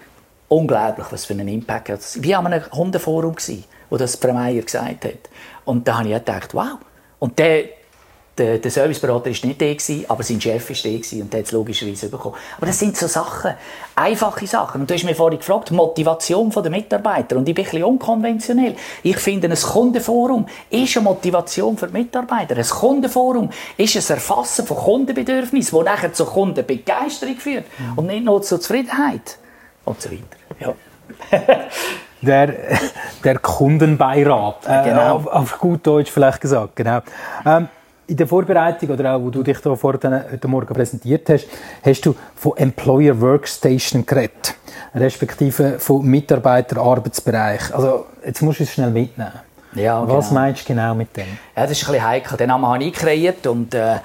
[0.47, 2.23] Unglaublich, was für einen Impact hat das.
[2.23, 3.35] Wie an einem Hundeforum,
[3.89, 5.29] wo das Frau Meier gesagt hat.
[5.65, 6.77] Und da habe ich gedacht, wow.
[7.19, 7.65] Und der,
[8.37, 11.51] der, der Serviceberater war nicht der, aber sein Chef war der und der hat es
[11.51, 12.35] logischerweise bekommen.
[12.57, 13.53] Aber das sind so Sachen,
[13.95, 14.81] einfache Sachen.
[14.81, 17.37] Und du hast mich vorhin gefragt, Motivation der Mitarbeiter.
[17.37, 18.75] Und ich bin ein bisschen unkonventionell.
[19.03, 22.57] Ich finde, ein Kundenforum ist eine Motivation für die Mitarbeiter.
[22.57, 27.97] Ein Kundenforum ist ein Erfassen von Kundenbedürfnissen, das nachher zur Kundenbegeisterung führt mhm.
[27.97, 29.37] und nicht nur zur Zufriedenheit.
[29.85, 30.23] Und so weiter.
[30.59, 30.73] Ja.
[32.21, 32.53] der,
[33.23, 35.15] der Kundenbeirat, äh, genau.
[35.15, 36.75] auf, auf, gut Deutsch vielleicht gesagt.
[36.75, 37.01] Genau.
[37.45, 37.67] Ähm,
[38.13, 41.47] in der Vorbereitung oder auch, wo du dich da vor heute Morgen präsentiert hast,
[41.83, 44.53] hast du von Employer Workstation geredet,
[44.93, 47.73] respektive von Mitarbeiterarbeitsbereich.
[47.73, 49.33] Also jetzt musst du es schnell mitnehmen.
[49.73, 50.41] Ja, Was genau.
[50.41, 51.25] meinst du genau mit dem?
[51.55, 52.37] Ja, das ist ein bisschen heikel.
[52.37, 53.95] Den Namen habe ich kreiert und äh,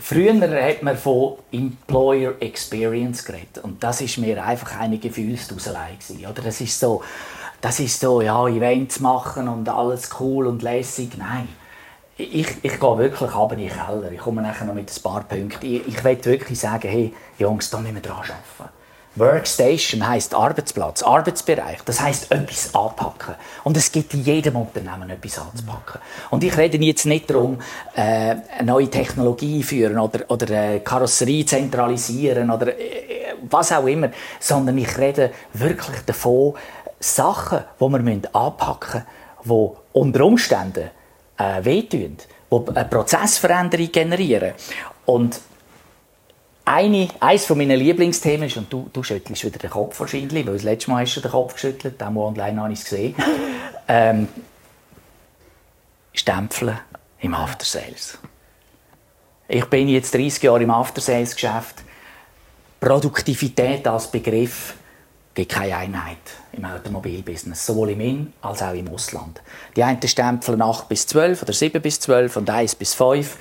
[0.00, 5.98] früher hat man von Employer Experience geredet und das ist mir einfach eine Gefühlsduselei
[6.30, 7.02] oder das ist so,
[7.60, 11.10] das ist so, ja, Events machen und alles cool und lässig.
[11.18, 11.59] Nein
[12.20, 14.12] ich, ich gehe wirklich ab in den Keller.
[14.12, 15.66] Ich komme nachher noch mit ein paar Punkten.
[15.66, 18.80] Ich, ich will wirklich sagen, hey, Jungs, da müssen wir dran arbeiten.
[19.16, 21.80] Workstation heisst Arbeitsplatz, Arbeitsbereich.
[21.84, 23.34] Das heisst etwas anpacken.
[23.64, 26.00] Und es gibt in jedem Unternehmen etwas anzupacken.
[26.30, 27.58] Und ich rede jetzt nicht darum,
[27.96, 34.10] äh, eine neue Technologie führen oder, oder eine Karosserie zentralisieren oder äh, was auch immer,
[34.38, 36.54] sondern ich rede wirklich davon,
[37.00, 39.02] Sachen, die wir anpacken
[39.44, 40.90] müssen, die unter Umständen
[41.40, 42.16] äh, wehtun,
[42.50, 44.52] die eine Prozessveränderung generieren.
[45.06, 45.40] Und
[46.64, 50.62] eine, eines meiner Lieblingsthemen ist, und du, du schüttelst wieder den Kopf wahrscheinlich, weil das
[50.62, 53.14] letzte Mal hast du den Kopf geschüttelt, auch online habe ich es gesehen,
[53.88, 54.28] ähm,
[56.12, 56.78] Stempeln
[57.20, 58.18] im After Sales.
[59.48, 61.82] Ich bin jetzt 30 Jahre im After Sales Geschäft.
[62.78, 64.74] Produktivität als Begriff
[65.34, 66.18] gibt keine Einheit
[66.52, 69.40] im Automobilbusiness, sowohl im In- als auch im Ausland.
[69.76, 73.36] Die einen stempeln 8 bis 12 oder 7 bis 12 und 1 bis 5.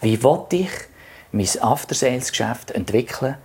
[0.00, 0.70] Wie wollte ich
[1.32, 3.36] mein After-Sales-Geschäft entwickeln,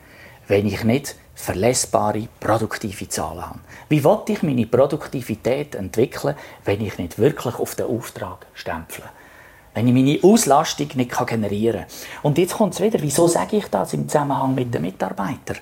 [0.48, 3.60] wenn ich nicht verlässbare, produktive Zahlen habe?
[3.90, 9.10] Wie wollte ich meine Produktivität entwickeln, wenn ich nicht wirklich auf den Auftrag stempele?
[9.74, 11.88] Wenn ich meine Auslastung nicht generieren kann.
[12.24, 15.58] Und jetzt kommt es wieder, wieso sage ich das im Zusammenhang mit den Mitarbeitern?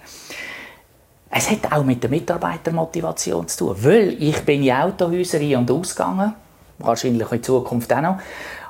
[1.35, 5.71] Es hat auch mit der Mitarbeitermotivation zu tun, weil ich bin in Autohäuser ein- und
[5.71, 6.35] ausgegangen,
[6.77, 8.17] wahrscheinlich in Zukunft auch noch,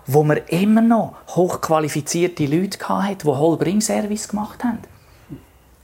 [0.05, 4.79] wo wir immer noch hochqualifizierte Leute hatten, die Whole-Bring-Service gemacht haben.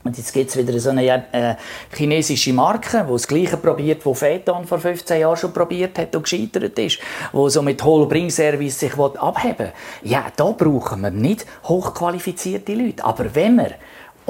[0.04, 1.54] Und jetzt gibt es wieder so eine äh,
[1.94, 6.22] chinesische Marke, die das Gleiche probiert, was Phaeton vor 15 Jahren schon probiert hat und
[6.22, 6.98] gescheitert ist,
[7.32, 9.72] wo so mit Whole-Bring-Service sich abheben will.
[10.04, 13.04] Ja, da brauchen wir nicht hochqualifizierte Leute.
[13.04, 13.72] Aber wenn wir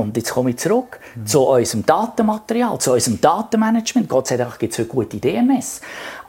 [0.00, 1.26] Und jetzt komme ich zurück mhm.
[1.26, 4.08] zu unserem Datenmaterial, zu unserem Datenmanagement.
[4.08, 5.80] Gott sei Dank gibt es gute DMS.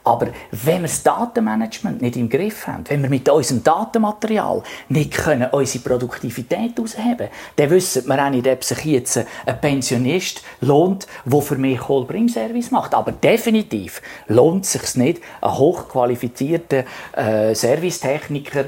[0.03, 5.11] Aber wenn wir das Datenmanagement nicht im Griff haben, wenn wir mit unserem Datenmaterial nicht
[5.11, 11.05] können unsere Produktivität ausheben dann wissen wir auch nicht, ob sich jetzt ein Pensionist lohnt,
[11.23, 12.95] der für mich Call-Bring-Service macht.
[12.95, 16.83] Aber definitiv lohnt es sich nicht, einen hochqualifizierten
[17.15, 18.65] äh, Servicetechniker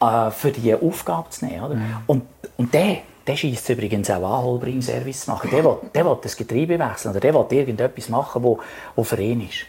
[0.00, 1.64] äh, für diese Aufgabe zu nehmen.
[1.64, 1.74] Oder?
[1.76, 1.96] Mhm.
[2.06, 2.22] Und,
[2.58, 2.98] und der,
[3.28, 5.50] der schießt übrigens auch an, Holbring-Service zu machen.
[5.50, 8.58] Der will, der will das Getriebe wechseln oder der will irgendetwas machen, wo,
[8.96, 9.66] wo für ihn ist.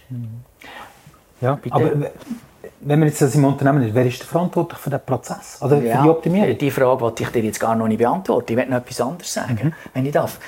[1.42, 1.76] Ja, Bitte?
[1.76, 1.92] aber
[2.82, 5.98] wenn man jetzt das im Unternehmen ist, wer ist verantwortlich für den Prozess oder ja,
[5.98, 6.58] für die Optimierung?
[6.58, 8.54] Die Frage wollte ich dir jetzt gar noch nicht beantworten.
[8.54, 9.74] Ich möchte noch etwas anderes sagen, mhm.
[9.94, 10.40] wenn ich darf.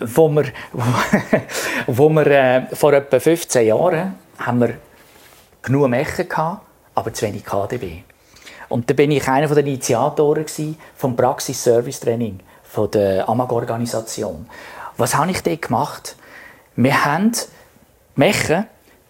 [0.00, 0.46] Wo wir,
[1.86, 4.74] wo wir äh, vor etwa 15 Jahren haben wir
[5.62, 6.62] genug Mechen gehabt,
[6.94, 8.02] aber zu wenig KDB.
[8.70, 10.46] Und da bin ich einer der Initiatoren
[10.96, 12.38] vom Praxis-Service-Training
[12.94, 14.48] der AMAG-Organisation.
[14.96, 16.14] Was habe ich dort gemacht?
[16.76, 17.32] Wir haben
[18.14, 18.66] Mechen,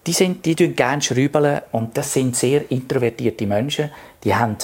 [0.07, 3.90] die, sind, die gerne schrübeln und das sind sehr introvertierte Menschen.
[4.25, 4.57] Die haben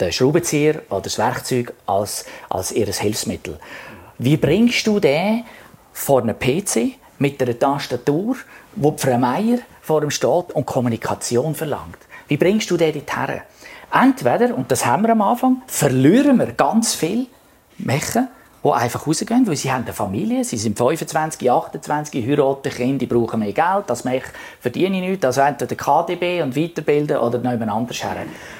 [0.00, 3.58] den Schraubenzieher oder das Werkzeug als, als ihr Hilfsmittel.
[4.18, 5.44] Wie bringst du den
[5.92, 8.36] vor einem PC mit einer Tastatur,
[8.76, 11.98] wo Frau Meier vor ihm steht und Kommunikation verlangt?
[12.28, 13.40] Wie bringst du den dorthin?
[13.92, 17.26] Entweder, und das haben wir am Anfang, verlieren wir ganz viel
[17.78, 18.28] Mechen,
[18.64, 23.06] die einfach rausgehen, weil sie haben eine Familie, sie sind 25, 28, heiraten Kinder, die
[23.06, 24.24] brauchen mehr Geld, das Mech
[24.60, 28.16] verdiene ich nicht, also entweder KDB und weiterbilden oder jemand anders her.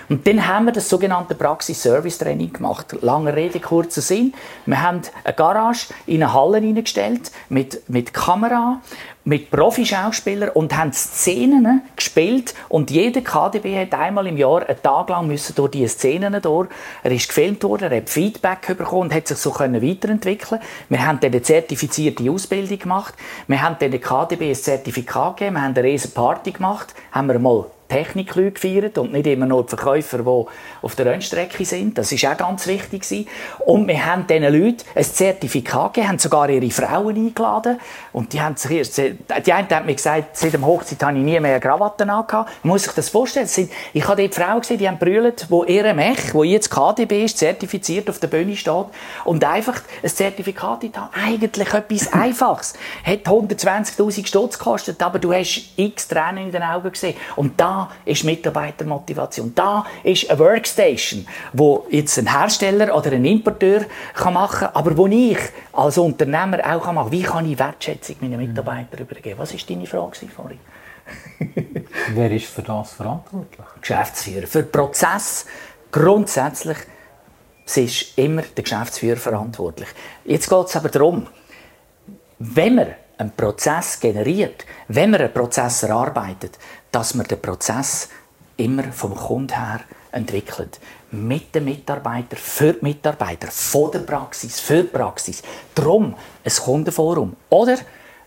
[0.08, 2.96] Und dann haben wir das sogenannte Praxis-Service-Training gemacht.
[3.02, 4.32] Lange Rede, kurzer Sinn.
[4.66, 8.80] Wir haben eine Garage in eine Halle hineingestellt mit, mit Kamera,
[9.28, 15.10] mit Profischauspielern und haben Szenen gespielt und jeder KDB hat einmal im Jahr einen Tag
[15.10, 16.68] lang müssen durch diese Szenen durch.
[17.02, 20.62] Er ist gefilmt worden, er hat Feedback bekommen und hat sich so können weiterentwickeln.
[20.88, 23.14] Wir haben dann eine zertifizierte Ausbildung gemacht.
[23.46, 25.56] Wir haben dann den KDB ein Zertifikat gegeben.
[25.56, 26.94] Wir haben eine riesen Party gemacht.
[27.12, 30.46] Haben wir mal Technikleute gefeiert und nicht immer nur die Verkäufer, die
[30.82, 31.96] auf der Rennstrecke sind.
[31.96, 33.26] Das ist auch ganz wichtig.
[33.60, 37.78] Und wir haben diesen Leuten ein Zertifikat gegeben, haben sogar ihre Frauen eingeladen.
[38.12, 41.24] Und die haben sich erst, die eine hat mir gesagt, seit dem Hochzeit habe ich
[41.24, 42.50] nie mehr Krawatten angehabt.
[42.62, 43.48] Man muss sich das vorstellen.
[43.92, 47.38] Ich habe dort Frauen gesehen, die haben brüllt, wo ihre Mech, wo jetzt KDB ist,
[47.38, 48.86] zertifiziert auf der Bühne steht
[49.24, 51.08] und einfach ein Zertifikat haben.
[51.12, 52.74] Eigentlich etwas Einfaches.
[53.04, 57.16] Hat 120.000 Stutz gekostet, aber du hast x Tränen in den Augen gesehen.
[57.36, 59.52] Und da ist Mitarbeitermotivation.
[59.54, 64.96] Da ist eine Workstation, wo jetzt ein Hersteller oder ein Importeur kann machen kann, aber
[64.96, 65.38] wo ich
[65.72, 67.18] als Unternehmer auch kann machen kann.
[67.18, 69.38] Wie kann ich Wertschätzung meinen Mitarbeitern übergeben?
[69.38, 70.58] Was war deine Frage vorhin?
[72.14, 73.66] Wer ist für das verantwortlich?
[73.80, 74.46] Geschäftsführer.
[74.46, 75.46] Für den Prozess
[75.90, 76.78] grundsätzlich
[77.76, 79.88] ist immer der Geschäftsführer verantwortlich.
[80.24, 81.26] Jetzt geht es aber darum,
[82.38, 86.58] wenn man einen Prozess generiert, wenn man einen Prozess erarbeitet,
[86.90, 88.08] dass man den Prozess
[88.56, 89.80] immer vom Kunden her
[90.12, 90.80] entwickelt.
[91.10, 95.42] Mit den Mitarbeitern, für die Mitarbeiter, von der Praxis, für die Praxis.
[95.74, 97.34] Darum ein Kundenforum.
[97.50, 97.78] Oder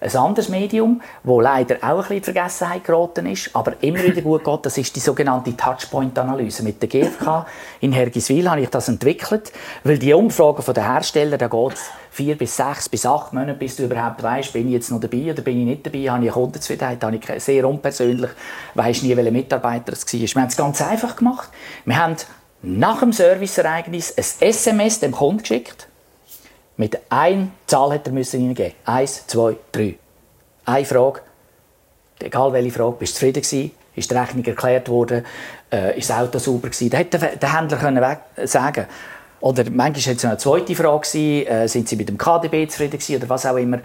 [0.01, 4.21] ein anderes Medium, das leider auch ein bisschen in Vergessenheit geraten ist, aber immer wieder
[4.21, 6.63] gut geht, das ist die sogenannte Touchpoint-Analyse.
[6.63, 7.45] Mit der GfK
[7.81, 9.51] in Hergiswil habe ich das entwickelt,
[9.83, 13.75] weil die Umfragen der Hersteller, da geht es vier bis sechs bis acht Monate, bis
[13.75, 16.31] du überhaupt weißt, bin ich jetzt noch dabei oder bin ich nicht dabei, habe ich
[16.31, 18.31] Kundenzufriedenheit, habe ich sehr unpersönlich,
[18.73, 20.19] weiß nie, welcher Mitarbeiter es war.
[20.19, 21.49] Wir haben es ganz einfach gemacht.
[21.85, 22.15] Wir haben
[22.63, 25.87] nach dem Serviceereignis ein SMS dem Kunden geschickt,
[26.77, 28.73] mit einer Zahl hätte er müssen reingeben.
[28.85, 29.95] Eins, zwei, drei.
[30.65, 31.21] Eine Frage.
[32.19, 32.95] Egal welche Frage.
[32.97, 33.71] Bist du zufrieden gewesen?
[33.95, 35.25] Ist die Rechnung erklärt worden?
[35.71, 36.89] Äh, ist das Auto sauber gewesen?
[36.89, 38.85] Da hätte der Händler können sagen
[39.41, 42.99] Oder manchmal war es eine zweite Frage gewesen, äh, sind sie mit dem KDB zufrieden
[42.99, 43.79] gewesen oder was auch immer.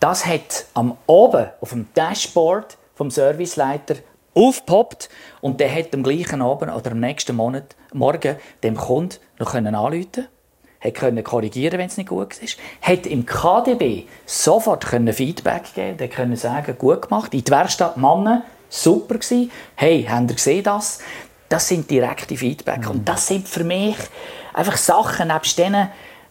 [0.00, 3.96] Das hat am oben auf dem Dashboard vom Serviceleiter
[4.34, 5.08] aufgepoppt
[5.40, 10.28] und der hat am gleichen Abend oder am nächsten Monat, Morgen dem Kunden noch anrufen
[10.80, 15.98] hat können korrigieren, wenn es nicht gut ist, hat im KDB sofort können Feedback geben,
[15.98, 20.64] der können sagen, gut gemacht, in der Werkstatt Männer, super gewesen, hey, habt ihr gesehen
[20.64, 21.00] das?
[21.48, 22.90] Das sind direkte Feedback mhm.
[22.90, 23.96] und das sind für mich
[24.54, 25.90] einfach Sachen, nebst denen,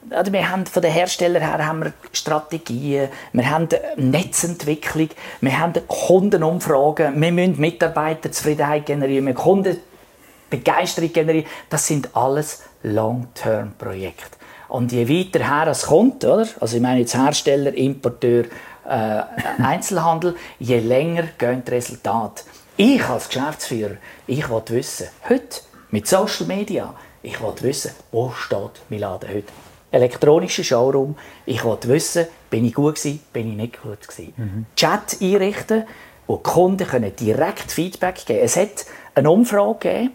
[0.10, 5.10] also wir haben von den Herstellern her haben wir Strategien, wir haben Netzentwicklung,
[5.42, 11.48] wir haben Kundenumfragen, wir müssen Mitarbeiterzufriedenheit generieren, wir Kundenbegeisterung generieren.
[11.70, 14.39] Das sind alles Long-Term-Projekte.
[14.70, 16.48] Und je weiter her es kommt, oder?
[16.60, 18.46] also ich meine jetzt Hersteller, Importeur,
[18.88, 19.22] äh,
[19.64, 22.44] Einzelhandel, je länger gehen die Resultate.
[22.78, 28.82] Ich als Geschäftsführer, ich will wissen, heute mit Social Media, ich will wissen, wo steht
[28.90, 29.52] mein Laden heute.
[29.92, 31.16] elektronischer Showroom.
[31.46, 34.34] Ich wollte wissen, bin ich gut gewesen, bin ich nicht gut gewesen.
[34.38, 34.66] Mhm.
[34.76, 35.84] Chat einrichten,
[36.28, 40.12] wo die Kunden können direkt Feedback geben Es hat eine Umfrage gegeben.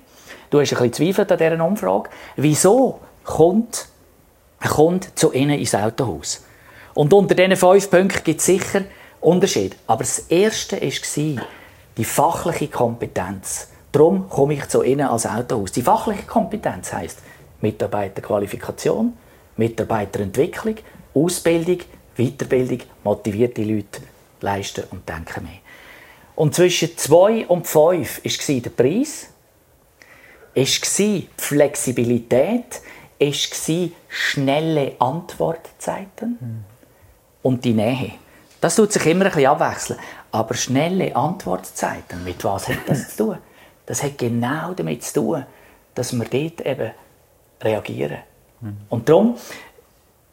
[0.51, 2.11] Du hast ein bisschen Zweifel an dieser Umfrage.
[2.37, 3.89] Wieso kommt
[4.65, 6.45] ein Kunde zu Ihnen ins Autohaus?
[6.95, 8.83] Und unter diesen fünf Punkten gibt es sicher
[9.21, 9.77] Unterschiede.
[9.87, 11.47] Aber das Erste war
[11.97, 13.69] die fachliche Kompetenz.
[13.93, 15.73] Darum komme ich zu Ihnen als Autohaus.
[15.73, 17.19] Die fachliche Kompetenz heisst
[17.61, 19.15] Mitarbeiterqualifikation,
[19.57, 20.77] Mitarbeiterentwicklung,
[21.15, 21.79] Ausbildung,
[22.17, 24.03] Weiterbildung, motivierte Leute
[24.41, 25.61] leisten und denken mehr.
[26.37, 29.29] Und zwischen 2 und 5 war der Preis,
[30.55, 30.65] war
[30.99, 32.81] die Flexibilität,
[33.19, 36.65] war schnelle Antwortzeiten mhm.
[37.43, 38.13] und die Nähe.
[38.61, 39.99] Das tut sich immer ein bisschen abwechseln.
[40.33, 43.39] Aber schnelle Antwortzeiten, mit was hat das zu tun?
[43.87, 45.45] Das hat genau damit zu tun,
[45.95, 46.91] dass wir dort eben
[47.63, 48.19] reagieren.
[48.61, 48.77] Mhm.
[48.89, 49.37] Und darum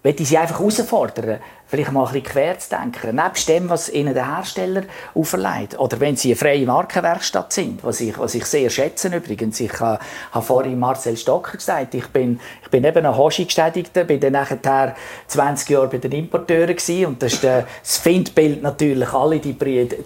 [0.04, 1.40] möchte ich Sie einfach herausfordern,
[1.72, 3.16] vielleicht mal ein bisschen quer zu denken.
[3.16, 4.84] Nebst dem, was Ihnen der Hersteller
[5.16, 5.80] auferlegt.
[5.80, 9.58] Oder wenn Sie eine freie Markenwerkstatt sind, was ich, was ich sehr schätze übrigens.
[9.62, 9.98] Ich äh,
[10.32, 14.96] habe vorhin Marcel Stocker gesagt, ich bin, ich bin eben ein Hoshi-Gestätigter, bin dann nachher
[15.28, 19.54] 20 Jahre bei den Importeuren gewesen, und das ist das Findbild natürlich alle die,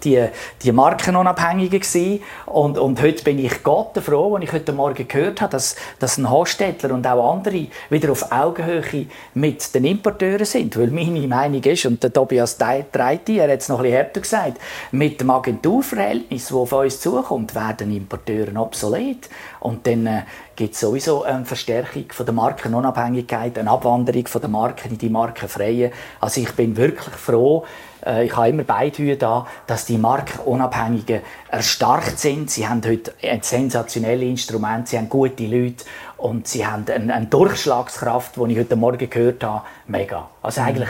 [0.04, 0.28] die,
[0.62, 2.22] die Markenunabhängigen gewesen.
[2.46, 6.20] Und, und heute bin ich Gott froh, als ich heute Morgen gehört habe, dass, dass
[6.20, 11.55] ein Hostetler und auch andere wieder auf Augenhöhe mit den Importeuren sind, weil meine Meinung
[11.56, 14.58] Meinung ist, und der Tobias Treiti, er hat es noch ein bisschen härter gesagt,
[14.92, 19.30] mit dem Agenturverhältnis, das auf uns zukommt, werden Importeure obsolet.
[19.60, 20.22] Und dann äh,
[20.56, 25.10] gibt es sowieso eine Verstärkung von der Markenunabhängigkeit, eine Abwanderung von der Marken in die
[25.10, 25.92] Markenfreie.
[26.20, 27.66] Also ich bin wirklich froh,
[28.06, 32.50] äh, ich habe immer beide da, dass die Markenunabhängigen erstarkt sind.
[32.52, 35.86] Sie haben heute ein sensationelles Instrument, sie haben gute Leute
[36.18, 40.30] und sie haben eine, eine Durchschlagskraft, die ich heute Morgen gehört habe, mega.
[40.42, 40.68] Also mhm.
[40.68, 40.90] eigentlich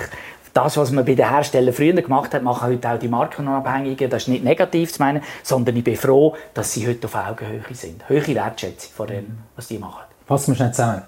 [0.55, 4.09] das, was man bei den Herstellern früher gemacht hat, machen heute auch die Markenunabhängigen.
[4.09, 7.61] Das ist nicht negativ zu meinen, sondern ich bin froh, dass sie heute auf Augenhöhe
[7.73, 8.07] sind.
[8.07, 10.03] Höhere Wertschätzung von dem, was die machen.
[10.25, 11.01] Fassen wir schnell zusammen.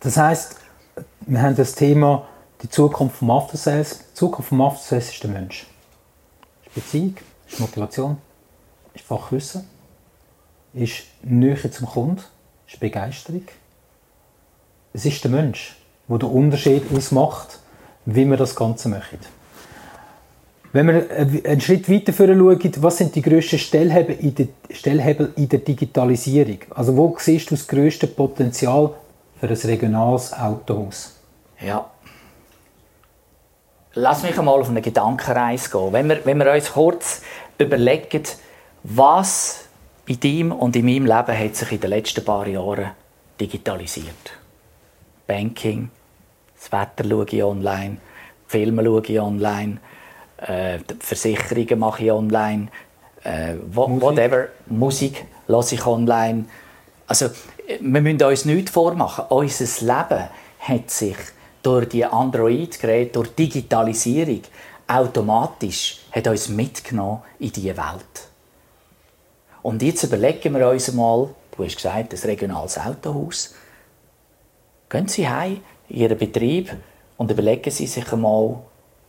[0.00, 0.56] Das heisst,
[1.20, 2.26] wir haben das Thema
[2.62, 3.98] die Zukunft vom Aftersales.
[3.98, 5.66] Die Zukunft vom Aftersales ist der Mensch.
[6.64, 8.16] Ist Beziehung, ist Motivation,
[8.94, 9.68] ist Fachwissen,
[10.72, 12.22] ist Nähe zum Kunden,
[12.66, 13.44] ist Begeisterung.
[14.94, 15.76] Es ist der Mensch,
[16.08, 17.58] der den Unterschied ausmacht
[18.06, 19.18] wie wir das Ganze machen.
[20.72, 21.08] Wenn wir
[21.48, 26.58] einen Schritt weiter schauen, was sind die grössten Stellhebel in der, Stellhebel in der Digitalisierung?
[26.70, 28.90] Also wo siehst du das grösste Potenzial
[29.38, 31.14] für ein regionales Autohaus?
[31.60, 31.88] Ja.
[33.94, 35.92] Lass mich einmal auf eine Gedankenreise gehen.
[35.92, 37.22] Wenn wir, wenn wir uns kurz
[37.56, 38.24] überlegen,
[38.82, 39.66] was
[40.06, 42.90] in deinem und in meinem Leben hat sich in den letzten paar Jahren
[43.40, 44.32] digitalisiert.
[45.28, 45.90] Banking,
[46.64, 47.98] das Wetter schaue ich online,
[48.46, 49.78] Filme schaue ich online,
[50.38, 52.68] äh, Versicherungen mache ich online,
[53.24, 54.02] äh, Musik.
[54.02, 56.46] whatever, Musik lasse ich online.
[57.06, 57.30] Also,
[57.80, 59.26] wir müssen uns nichts vormachen.
[59.28, 60.28] Unser Leben
[60.60, 61.16] hat sich
[61.62, 64.42] durch die Android-Geräte, durch Digitalisierung
[64.86, 68.28] automatisch hat uns mitgenommen in diese Welt.
[69.62, 73.54] Und jetzt überlegen wir uns mal, du hast gesagt, das regionales Autohaus.
[74.90, 76.74] Gehen Sie heim, Ihren Betrieb
[77.16, 78.58] und überlegen Sie sich einmal,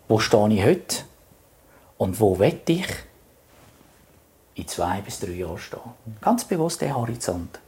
[0.07, 0.97] wo stehe ich heute
[1.97, 2.87] und wo will ich
[4.55, 5.81] in zwei bis drei Jahren stehen.
[6.21, 7.59] Ganz bewusst den Horizont.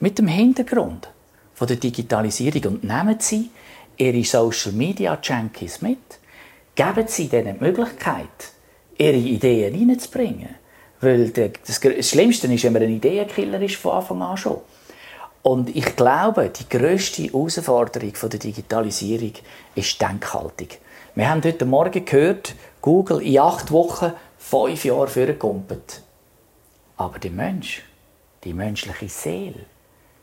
[0.00, 1.08] Mit dem Hintergrund
[1.54, 3.50] von der Digitalisierung und nehmen Sie
[3.96, 5.98] Ihre Social Media Junkies mit.
[6.74, 8.52] Geben Sie ihnen die Möglichkeit,
[8.96, 10.54] ihre Ideen reinzubringen.
[11.00, 14.60] Weil das Schlimmste ist, wenn man ein Ideenkiller ist von Anfang an schon.
[15.42, 19.32] Und ich glaube, die grösste Herausforderung der Digitalisierung
[19.74, 20.68] ist die Denkhaltung.
[21.14, 26.02] Wir haben heute Morgen gehört, Google in acht Wochen fünf Jahre vorgekumpelt.
[26.96, 27.82] Aber der Mensch,
[28.44, 29.66] die menschliche Seele,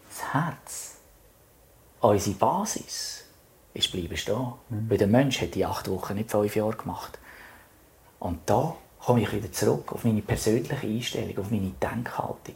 [0.10, 0.96] das Herz,
[2.02, 3.26] unsere Basis,
[3.74, 4.54] ist bleiben stehen.
[4.70, 4.90] Mhm.
[4.90, 7.20] Weil der Mensch hat die acht Wochen nicht fünf Jahre gemacht.
[8.20, 12.56] Und da komme ich wieder zurück auf meine persönliche Einstellung, auf meine Denkhaltung.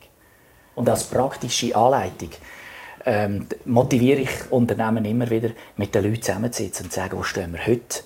[0.80, 2.30] Und als praktische Anleitung
[3.06, 7.52] ähm, motiviere ich Unternehmen immer wieder, mit den Leuten zusammenzusitzen und zu sagen, wo stehen
[7.52, 8.04] wir heute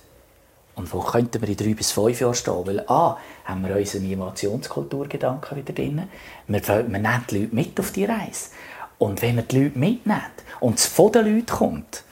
[0.74, 2.66] und wo könnten wir in drei bis fünf Jahren stehen.
[2.66, 6.10] Weil A, haben wir unseren Innovationskulturgedanken wieder drin,
[6.48, 8.50] wir, wir nehmen die Leute mit auf die Reise.
[8.98, 10.24] Und wenn wir die Leute mitnehmen
[10.60, 12.04] und es von den Leuten kommt,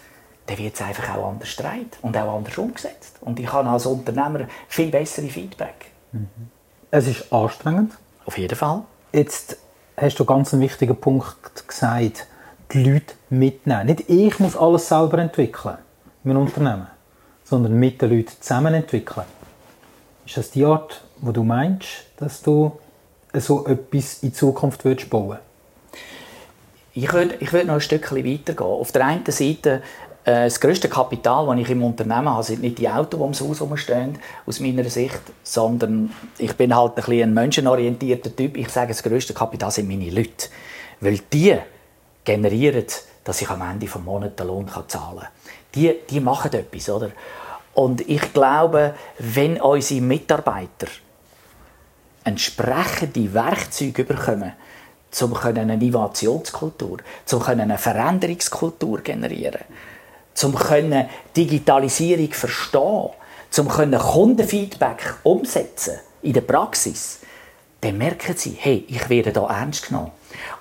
[0.45, 3.17] dann wird es einfach auch anders streit und auch anders umgesetzt.
[3.21, 5.88] Und ich habe als Unternehmer viel bessere Feedback.
[6.12, 6.28] Mhm.
[6.91, 7.93] Es ist anstrengend.
[8.26, 8.84] Auf jeden Fall.
[9.12, 9.58] Jetzt
[9.97, 12.27] hast du ganz einen wichtigen Punkt gesagt,
[12.71, 13.87] die Leute mitnehmen.
[13.87, 15.77] Nicht ich muss alles selber entwickeln.
[16.23, 16.87] im Unternehmen,
[17.44, 19.25] sondern mit den Leuten zusammen entwickeln.
[20.25, 22.79] Ist das die Art, wo du meinst, dass du
[23.33, 25.42] so etwas in Zukunft bauen würdest
[26.94, 28.67] Ich würde, ich würde noch ein Stückchen weitergehen.
[28.67, 29.81] Auf der einen Seite
[30.24, 33.80] das grösste Kapital, das ich im Unternehmen habe, sind nicht die Autos, die ums Haus
[33.80, 38.58] stehen, aus meiner Sicht, sondern ich bin halt ein, bisschen ein menschenorientierter Typ.
[38.58, 40.50] Ich sage, das grösste Kapital sind meine Leute.
[41.00, 41.58] Weil die
[42.24, 42.86] generieren,
[43.24, 45.28] dass ich am Ende des Monats den Lohn zahlen kann.
[45.74, 47.12] Die, die machen etwas, oder?
[47.74, 50.88] Und ich glaube, wenn unsere Mitarbeiter
[52.24, 54.54] entsprechende Werkzeuge bekommen,
[55.22, 56.98] um eine Innovationskultur,
[57.32, 59.62] um eine Veränderungskultur generieren
[60.44, 60.56] um
[61.36, 63.10] Digitalisierung verstehen,
[63.58, 67.19] um Kundenfeedback umsetzen in der Praxis,
[67.82, 70.12] dann merken sie, hey, ich werde da ernst genommen.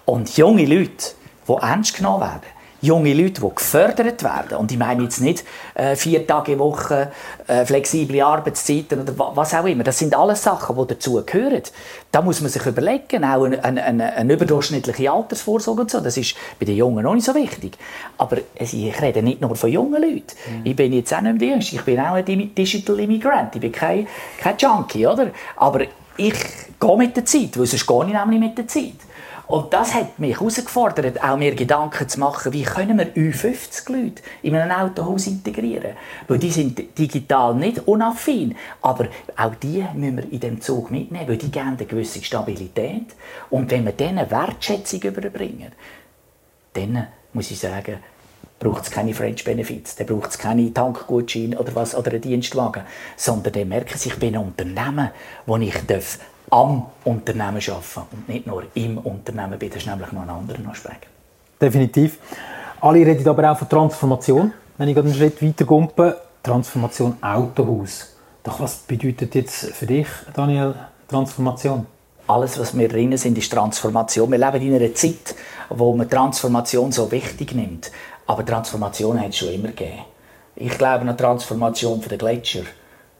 [0.06, 1.12] Und junge Leute,
[1.46, 4.58] die ernst genommen werden, junge Leute, die gefördert werden.
[4.58, 7.12] Und ich meine jetzt nicht äh, vier Tage Woche,
[7.46, 9.84] äh, flexible Arbeitszeiten oder was auch immer.
[9.84, 11.62] Das sind alles Sachen, die dazu gehören.
[12.10, 16.00] Da muss man sich überlegen, auch eine, eine, eine überdurchschnittliche Altersvorsorge und so.
[16.00, 17.76] Das ist bei den Jungen noch nicht so wichtig.
[18.18, 20.34] Aber ich rede nicht nur von jungen Leuten.
[20.48, 20.60] Mhm.
[20.64, 23.54] Ich bin jetzt auch nicht mehr Ich bin auch ein Digital Immigrant.
[23.54, 24.06] Ich bin kein,
[24.38, 25.28] kein Junkie, oder?
[25.56, 25.82] Aber
[26.16, 26.34] ich
[26.78, 29.09] gehe mit der Zeit, weil sonst gehe ich nämlich mit der Zeit.
[29.50, 34.54] Und das hat mich herausgefordert, auch mir Gedanken zu machen, wie können wir Ü50-Leute in
[34.54, 35.96] einem Autohaus integrieren.
[36.28, 41.26] Weil die sind digital nicht unaffin, aber auch die müssen wir in dem Zug mitnehmen,
[41.26, 43.06] weil die geben eine gewisse Stabilität.
[43.50, 45.72] Und wenn wir denen Wertschätzung überbringen,
[46.74, 47.96] dann muss ich sagen,
[48.60, 52.84] braucht es keine French Benefits, dann braucht es keine Tankgutscheine oder was oder einen Dienstwagen,
[53.16, 55.10] sondern dann merken sie, ich bin ein Unternehmen,
[55.44, 56.20] wo ich darf
[56.50, 59.58] am Unternehmen arbeiten und nicht nur im Unternehmen.
[59.58, 61.06] Das ist nämlich noch ein anderer Aspekt.
[61.60, 62.18] Definitiv.
[62.80, 64.52] Alle reden aber auch von Transformation.
[64.78, 68.14] Wenn ich einen Schritt weiter gumpe, Transformation Autohaus.
[68.42, 70.74] Doch was bedeutet jetzt für dich, Daniel,
[71.06, 71.86] Transformation?
[72.26, 74.30] Alles, was wir drin sind, ist Transformation.
[74.30, 75.34] Wir leben in einer Zeit,
[75.68, 77.90] wo man Transformation so wichtig nimmt.
[78.26, 80.04] Aber Transformation hat es schon immer gegeben.
[80.56, 82.62] Ich glaube an Transformation der Gletscher.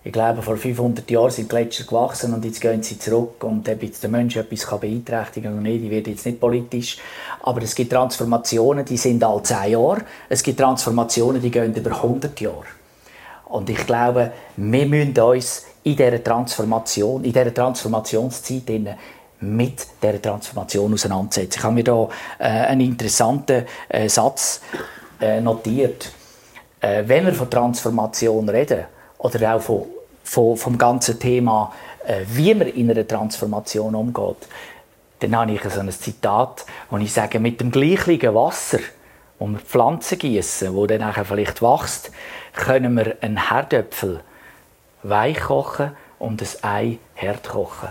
[0.03, 3.45] Ich glaube, vor 500 Jahren sind die Gletscher gewachsen und jetzt gehen sie zurück.
[3.45, 6.97] Und ob jetzt der Mensch etwas beeinträchtigen kann oder nicht, ich jetzt nicht politisch.
[7.43, 10.01] Aber es gibt Transformationen, die sind alle 10 Jahre.
[10.31, 12.65] Es gibt Transformationen, die gehen über 100 Jahre.
[13.45, 18.63] Und ich glaube, wir müssen uns in dieser Transformation, in dieser Transformationszeit
[19.41, 21.59] mit dieser Transformation auseinandersetzen.
[21.59, 24.63] Ich habe mir hier äh, einen interessanten äh, Satz
[25.21, 26.11] äh, notiert.
[26.81, 28.85] Äh, wenn wir von Transformation reden,
[29.21, 29.87] oder auch von,
[30.25, 31.73] von, vom ganzen Thema,
[32.07, 34.49] äh, wie man in einer Transformation umgeht,
[35.21, 38.79] dann habe ich so ein Zitat, wo ich sage, mit dem gleichen Wasser,
[39.39, 42.11] wo Pflanzen gießen, wo dann nachher vielleicht wächst,
[42.55, 44.21] können wir einen Herdöpfel
[45.03, 47.89] weich kochen und ein Ei hart kochen.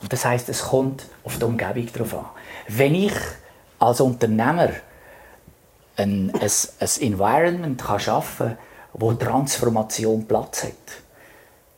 [0.00, 2.26] Und das heißt, es kommt auf die Umgebung drauf an.
[2.68, 3.14] Wenn ich
[3.78, 4.70] als Unternehmer
[5.96, 8.58] ein, ein, ein Environment kann schaffen kann,
[8.98, 10.72] wo Transformation Platz hat,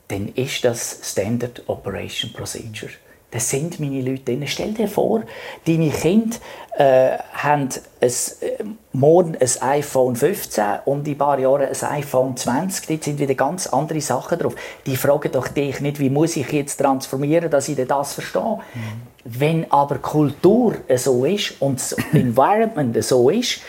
[0.09, 2.91] dann ist das Standard Operation Procedure.
[3.31, 4.45] Das sind meine Leute drin.
[4.47, 5.23] Stell dir vor,
[5.65, 6.37] deine Kinder
[6.77, 7.69] äh, haben
[8.01, 12.89] ein, äh, morgen ein iPhone 15 und in ein paar Jahren ein iPhone 20.
[12.89, 14.57] Dort sind wieder ganz andere Sachen drauf.
[14.85, 18.59] Die fragen doch dich nicht, wie muss ich jetzt transformieren, dass ich das verstehe.
[18.75, 19.03] Mhm.
[19.25, 23.61] Wenn aber Kultur so ist und das Environment so ist,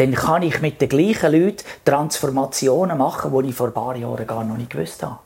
[0.00, 4.26] dann kann ich mit den gleichen Leuten Transformationen machen, die ich vor ein paar Jahren
[4.26, 5.18] gar noch nicht gewusst habe.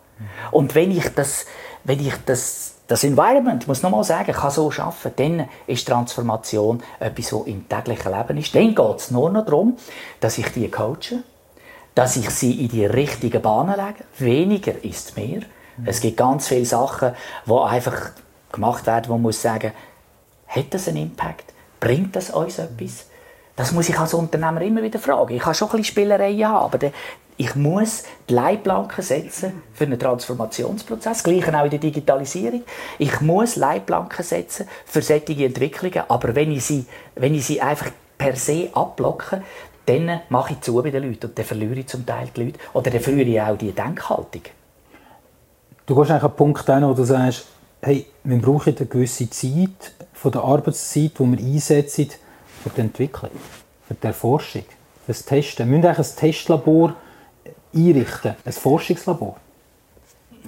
[0.50, 1.46] Und wenn ich das,
[1.84, 6.82] wenn ich das, das Environment, ich muss nochmal sagen, kann so schaffen, dann ist Transformation
[6.98, 8.54] etwas, was im täglichen Leben ist.
[8.54, 9.76] Dann geht es nur noch darum,
[10.18, 11.22] dass ich die coache,
[11.94, 14.04] dass ich sie in die richtigen Bahnen lege.
[14.18, 15.42] Weniger ist mehr.
[15.76, 15.86] Mhm.
[15.86, 17.12] Es gibt ganz viele Sachen,
[17.46, 18.10] die einfach
[18.50, 19.72] gemacht werden, wo man muss sagen,
[20.48, 21.52] hat das einen Impact?
[21.78, 23.06] Bringt das uns etwas?
[23.56, 25.34] Das muss ich als Unternehmer immer wieder fragen.
[25.34, 26.90] Ich kann schon ein bisschen Spielereien haben, aber
[27.36, 31.22] ich muss die Leitplanken setzen für einen Transformationsprozess.
[31.22, 32.62] Gleiche auch in der Digitalisierung.
[32.98, 36.02] Ich muss Leitplanken setzen für solche Entwicklungen.
[36.08, 39.42] Aber wenn ich sie, wenn ich sie einfach per se abblocke,
[39.86, 42.58] dann mache ich zu bei den Leuten und dann verliere ich zum Teil die Leute.
[42.72, 44.42] Oder dann verliere ich auch die Denkhaltung.
[45.86, 47.46] Du gehst eigentlich an den Punkt hin, wo du sagst,
[47.82, 52.08] hey, wir brauchen eine gewisse Zeit von der Arbeitszeit, die wir einsetzen,
[52.64, 53.30] für die Entwicklung,
[53.86, 54.62] für die Erforschung,
[55.04, 55.70] für das Testen.
[55.70, 56.94] Wir müssen eigentlich ein Testlabor
[57.74, 59.36] einrichten, ein Forschungslabor.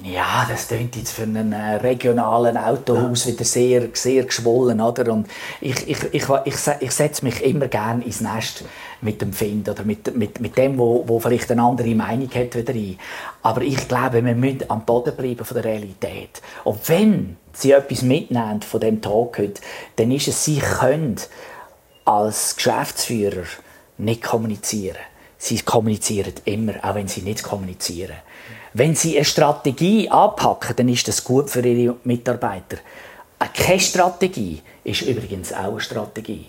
[0.02, 5.10] Ja, das klingt jetzt für einen äh, regionalen Autohaus wieder sehr, sehr geschwollen, oder?
[5.10, 5.26] Und
[5.60, 8.64] ich, ich, ich, ich, ich setze mich immer gerne ins Nest
[9.00, 12.54] mit dem Find oder mit, mit, mit dem, wo, wo vielleicht eine andere Meinung hat
[12.54, 12.98] wieder ein.
[13.42, 16.42] Aber ich glaube, wir müssen am Boden bleiben von der Realität.
[16.64, 19.62] Und wenn Sie etwas mitnehmen von dem Talk heute,
[19.96, 21.16] dann ist es, Sie können
[22.06, 23.44] als Geschäftsführer
[23.98, 24.96] nicht kommunizieren.
[25.38, 28.16] Sie kommunizieren immer, auch wenn Sie nicht kommunizieren.
[28.72, 32.78] Wenn Sie eine Strategie anpacken, dann ist das gut für Ihre Mitarbeiter.
[33.52, 36.46] Keine Strategie ist übrigens auch eine Strategie.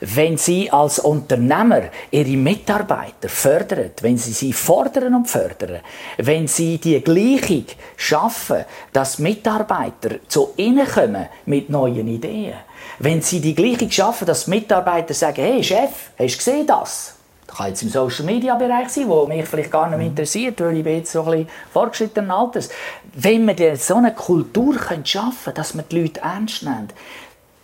[0.00, 5.80] Wenn Sie als Unternehmer Ihre Mitarbeiter fördern, wenn Sie sie fordern und fördern,
[6.16, 12.54] wenn Sie die Gleichung schaffen, dass Mitarbeiter zu Ihnen kommen mit neuen Ideen,
[13.00, 17.14] wenn Sie die Gleichung schaffen, dass Mitarbeiter sagen, hey Chef, hast du gesehen das?
[17.46, 20.60] Das kann jetzt im Social Media Bereich sein, wo mich vielleicht gar nicht mehr interessiert,
[20.60, 22.68] weil ich bin jetzt so ein bisschen fortgeschrittenen Alters.
[23.14, 24.74] Wenn wir so eine Kultur
[25.04, 26.88] schaffen können, dass wir die Leute ernst nehmen,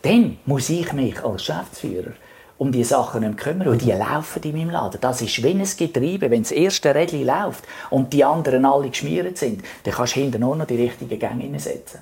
[0.03, 2.13] dann muss ich mich als Geschäftsführer
[2.59, 3.69] um die Sachen nicht kümmern.
[3.69, 4.99] Und die laufen in meinem Laden.
[5.03, 6.31] Das ist wie ein Getriebe.
[6.31, 10.41] Wenn das erste Rädchen läuft und die anderen alle geschmiert sind, dann kannst du hinten
[10.41, 12.01] nur noch die richtigen Gänge setzen.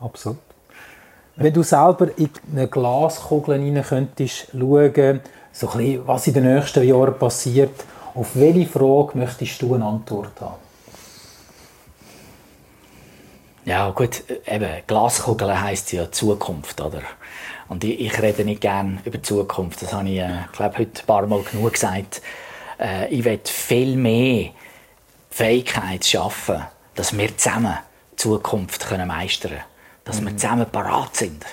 [0.00, 0.38] Absolut.
[1.42, 5.20] Wenn du selber in eine Glaskugel hinein könntest schauen,
[5.52, 7.82] so ein bisschen, was in den nächsten Jahren passiert.
[8.14, 10.56] Auf welche Frage möchtest du eine Antwort haben?
[13.64, 17.00] Ja gut, eben, Glaskugel heisst ja Zukunft, oder?
[17.70, 21.06] Und ich, ich rede nicht gerne über Zukunft, das habe ich, äh, glaube heute ein
[21.06, 22.20] paar Mal genug gesagt.
[22.78, 24.50] Äh, ich will viel mehr
[25.30, 26.66] Fähigkeit schaffen,
[26.96, 27.78] dass wir zusammen
[28.16, 29.69] Zukunft können meistern können.
[30.04, 31.44] Dass wir zusammen parat sind,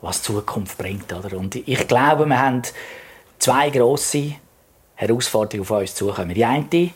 [0.00, 1.36] was Zukunft bringt, oder?
[1.36, 2.62] Und ich glaube, wir haben
[3.38, 4.34] zwei grosse
[4.94, 6.34] Herausforderungen auf uns zukommen.
[6.34, 6.90] Die eine,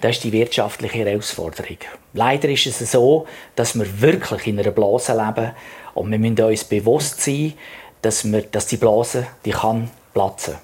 [0.00, 1.78] das ist die wirtschaftliche Herausforderung.
[2.12, 5.52] Leider ist es so, dass wir wirklich in einer Blase leben
[5.94, 7.54] und wir müssen uns bewusst sein,
[8.02, 10.56] dass, wir, dass die Blase die kann platzen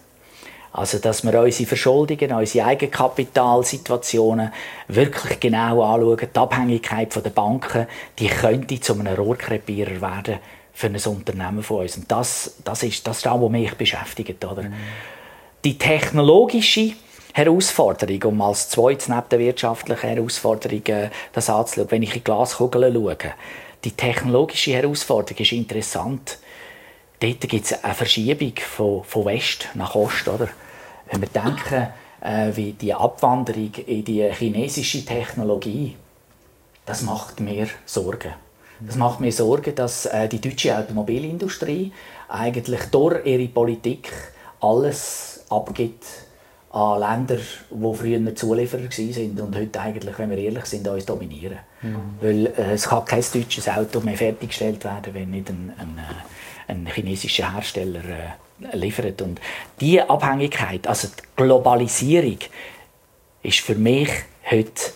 [0.75, 4.53] also, dass wir unsere Verschuldungen, unsere Eigenkapitalsituationen
[4.89, 6.29] wirklich genau anschauen.
[6.35, 7.87] Die Abhängigkeit der Banken,
[8.19, 10.39] die könnte zu einem Rohrkrepierer werden
[10.73, 11.99] für ein Unternehmen von uns.
[11.99, 14.43] Und das, das, ist, das ist das, was mich beschäftigt.
[14.45, 14.63] Oder?
[14.63, 14.75] Mhm.
[15.63, 16.93] Die technologische
[17.35, 22.25] Herausforderung, um als zweites neben der wirtschaftlichen Herausforderung äh, das anzuschauen, wenn ich in die
[22.25, 23.17] Glaskugel schaue,
[23.85, 26.39] die technologische Herausforderung ist interessant.
[27.23, 30.27] Dort gibt es eine Verschiebung von, von West nach Ost.
[30.27, 30.49] Oder?
[31.09, 31.87] Wenn wir denken,
[32.21, 35.97] äh, wie die Abwanderung in die chinesische Technologie,
[36.85, 38.33] das macht mir Sorgen.
[38.81, 41.93] Das macht mir Sorgen, dass äh, die deutsche Automobilindustrie
[42.29, 44.13] eigentlich durch ihre Politik
[44.61, 46.05] alles abgibt
[46.73, 47.37] an Länder,
[47.71, 51.59] die früher Zulieferer waren und heute eigentlich, wenn wir ehrlich sind, uns dominieren.
[51.83, 51.97] Mhm.
[52.21, 56.42] Weil äh, es kann kein deutsches Auto mehr fertiggestellt werden, wenn nicht ein, ein, äh,
[56.73, 59.23] ein chinesischer Hersteller äh, liefert.
[59.23, 59.41] Und
[59.81, 62.39] diese Abhängigkeit, also die Globalisierung,
[63.43, 64.11] ist für mich
[64.51, 64.93] heute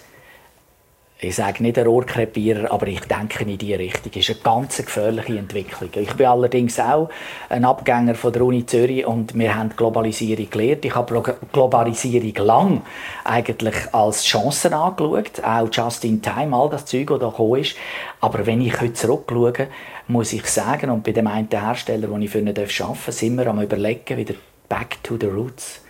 [1.19, 4.13] ich sage nicht ein Rohrkrepierer, aber ich denke in diese Richtung.
[4.13, 5.89] Das ist eine ganz gefährliche Entwicklung.
[5.95, 7.09] Ich bin allerdings auch
[7.49, 10.85] ein Abgänger von der Uni Zürich und wir haben Globalisierung gelernt.
[10.85, 12.83] Ich habe Globalisierung lang
[13.25, 17.77] eigentlich als Chance angeschaut, auch just in time, all das Zeug, das da gekommen ist.
[18.21, 19.69] Aber wenn ich heute zurückschaue,
[20.09, 23.37] muss ich sagen, und bei dem einen Hersteller, den ich für ihn arbeiten darf, sind
[23.37, 24.35] wir am überlegen, wieder
[24.69, 25.81] back to the roots.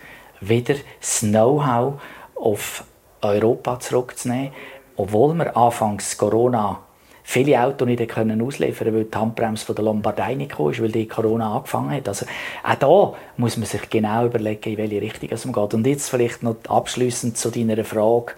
[0.40, 2.00] Wieder das Know-how
[2.36, 2.84] auf
[3.22, 4.52] Europa zurückzunehmen
[4.96, 6.80] obwohl wir anfangs Corona
[7.28, 11.08] viele Autos nicht können ausliefern weil die Handbremse von der Lombardei nicht kam, weil die
[11.08, 12.08] Corona angefangen hat.
[12.08, 12.24] Also
[12.62, 15.74] auch da muss man sich genau überlegen, in welche Richtung es geht.
[15.74, 18.34] Und jetzt vielleicht noch abschließend zu deiner Frage.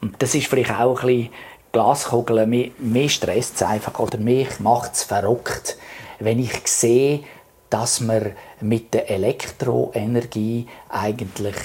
[0.00, 1.30] Und das ist vielleicht auch ein bisschen
[1.72, 5.76] Glaskugel, mehr, mehr stresst es einfach oder mich macht es verrückt,
[6.18, 7.20] wenn ich sehe,
[7.68, 11.56] dass man mit der Elektroenergie eigentlich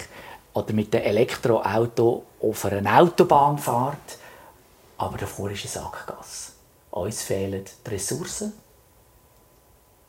[0.53, 4.16] oder mit dem Elektroauto auf einer Autobahn fährt
[4.97, 6.53] aber davor ist eine Sackgasse.
[6.91, 8.53] Uns fehlen die Ressourcen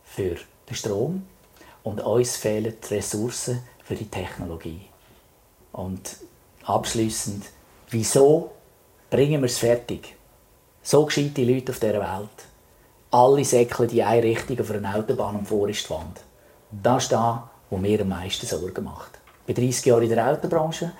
[0.05, 0.37] für
[0.69, 1.27] den Strom
[1.83, 4.83] und uns fehlen die Ressourcen für die Technologie.
[5.73, 6.17] Und
[6.65, 7.45] abschließend,
[7.91, 8.53] wieso
[9.11, 10.17] bringen wir es fertig?
[10.83, 12.29] So gescheite Leute auf dieser Welt.
[13.11, 16.21] Alle säckeln die eine Richtung auf einer Autobahn und vor ist die Wand.
[16.71, 19.13] Das ist das, was mir am meisten Sorgen macht.
[19.47, 20.93] Ich bin 30 Jahre in der Autobranche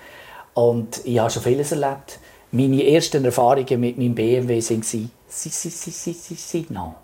[0.53, 2.19] und ich habe schon vieles erlebt
[2.51, 6.95] meine ersten Erfahrungen mit meinem BMW waren si, si, si, si, si, si, si, no.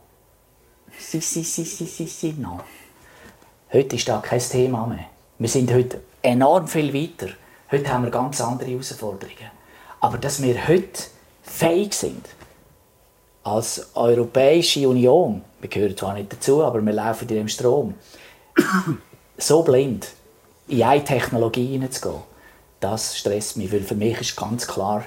[0.98, 2.60] Si, si, si, si, si, si, no.
[3.72, 5.06] Heute ist das kein Thema mehr.
[5.38, 7.34] Wir sind heute enorm viel weiter.
[7.72, 9.52] Heute haben wir ganz andere Herausforderungen.
[10.00, 11.04] Aber dass wir heute
[11.44, 12.26] fähig sind,
[13.44, 17.94] als Europäische Union, wir gehören zwar nicht dazu, aber wir laufen in dem Strom,
[19.38, 20.08] so blind
[20.68, 22.24] in eine Technologie hineinzugehen,
[22.80, 25.06] das stresst mich, weil für mich ist ganz klar,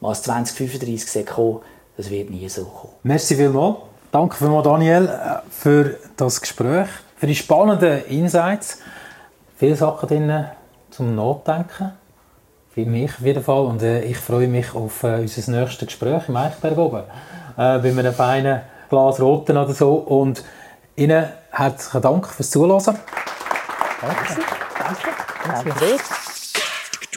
[0.00, 1.60] was 2035 kommen
[1.96, 2.92] das wird nie so kommen.
[3.02, 3.76] Merci vielmals.
[4.12, 8.78] Danke vielmals, Daniel, äh, für das Gespräch, für die spannenden Insights.
[9.56, 10.46] Viele Sachen drin
[10.90, 11.92] zum Nachdenken.
[12.74, 13.64] Für mich auf jeden Fall.
[13.64, 17.04] Und äh, ich freue mich auf äh, unser nächstes Gespräch im Eichberg oben.
[17.56, 19.94] Äh, bei einem feinen Glas Roten oder so.
[19.94, 20.44] Und
[20.94, 22.98] Ihnen herzlichen Dank fürs Zuhören.
[24.00, 24.36] Danke.
[24.78, 25.74] Danke.
[25.74, 25.98] Danke.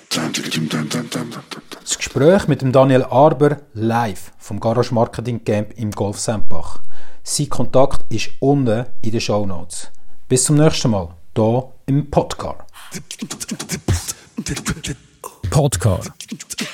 [0.09, 6.79] Das Gespräch mit dem Daniel Arber live vom Garage Marketing Camp im Golf Sempach.
[7.23, 9.91] Sein Kontakt ist unten in den Show Notes.
[10.27, 12.65] Bis zum nächsten Mal, hier im Podcar.
[15.51, 16.01] Podcar.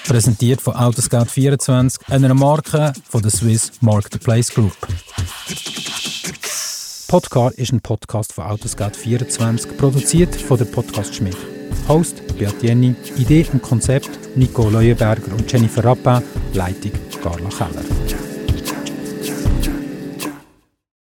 [0.08, 4.78] Präsentiert von Autoscout24, einer Marke von der Swiss Marketplace Group.
[7.10, 11.55] Podcar ist ein Podcast von Autoscout24, produziert von der Podcast Schmidt.
[11.88, 16.22] Host Beat Jenny, Idee und Konzept Nico Leuenberger und Jennifer Rappin,
[16.54, 18.35] Leitung Carla Keller.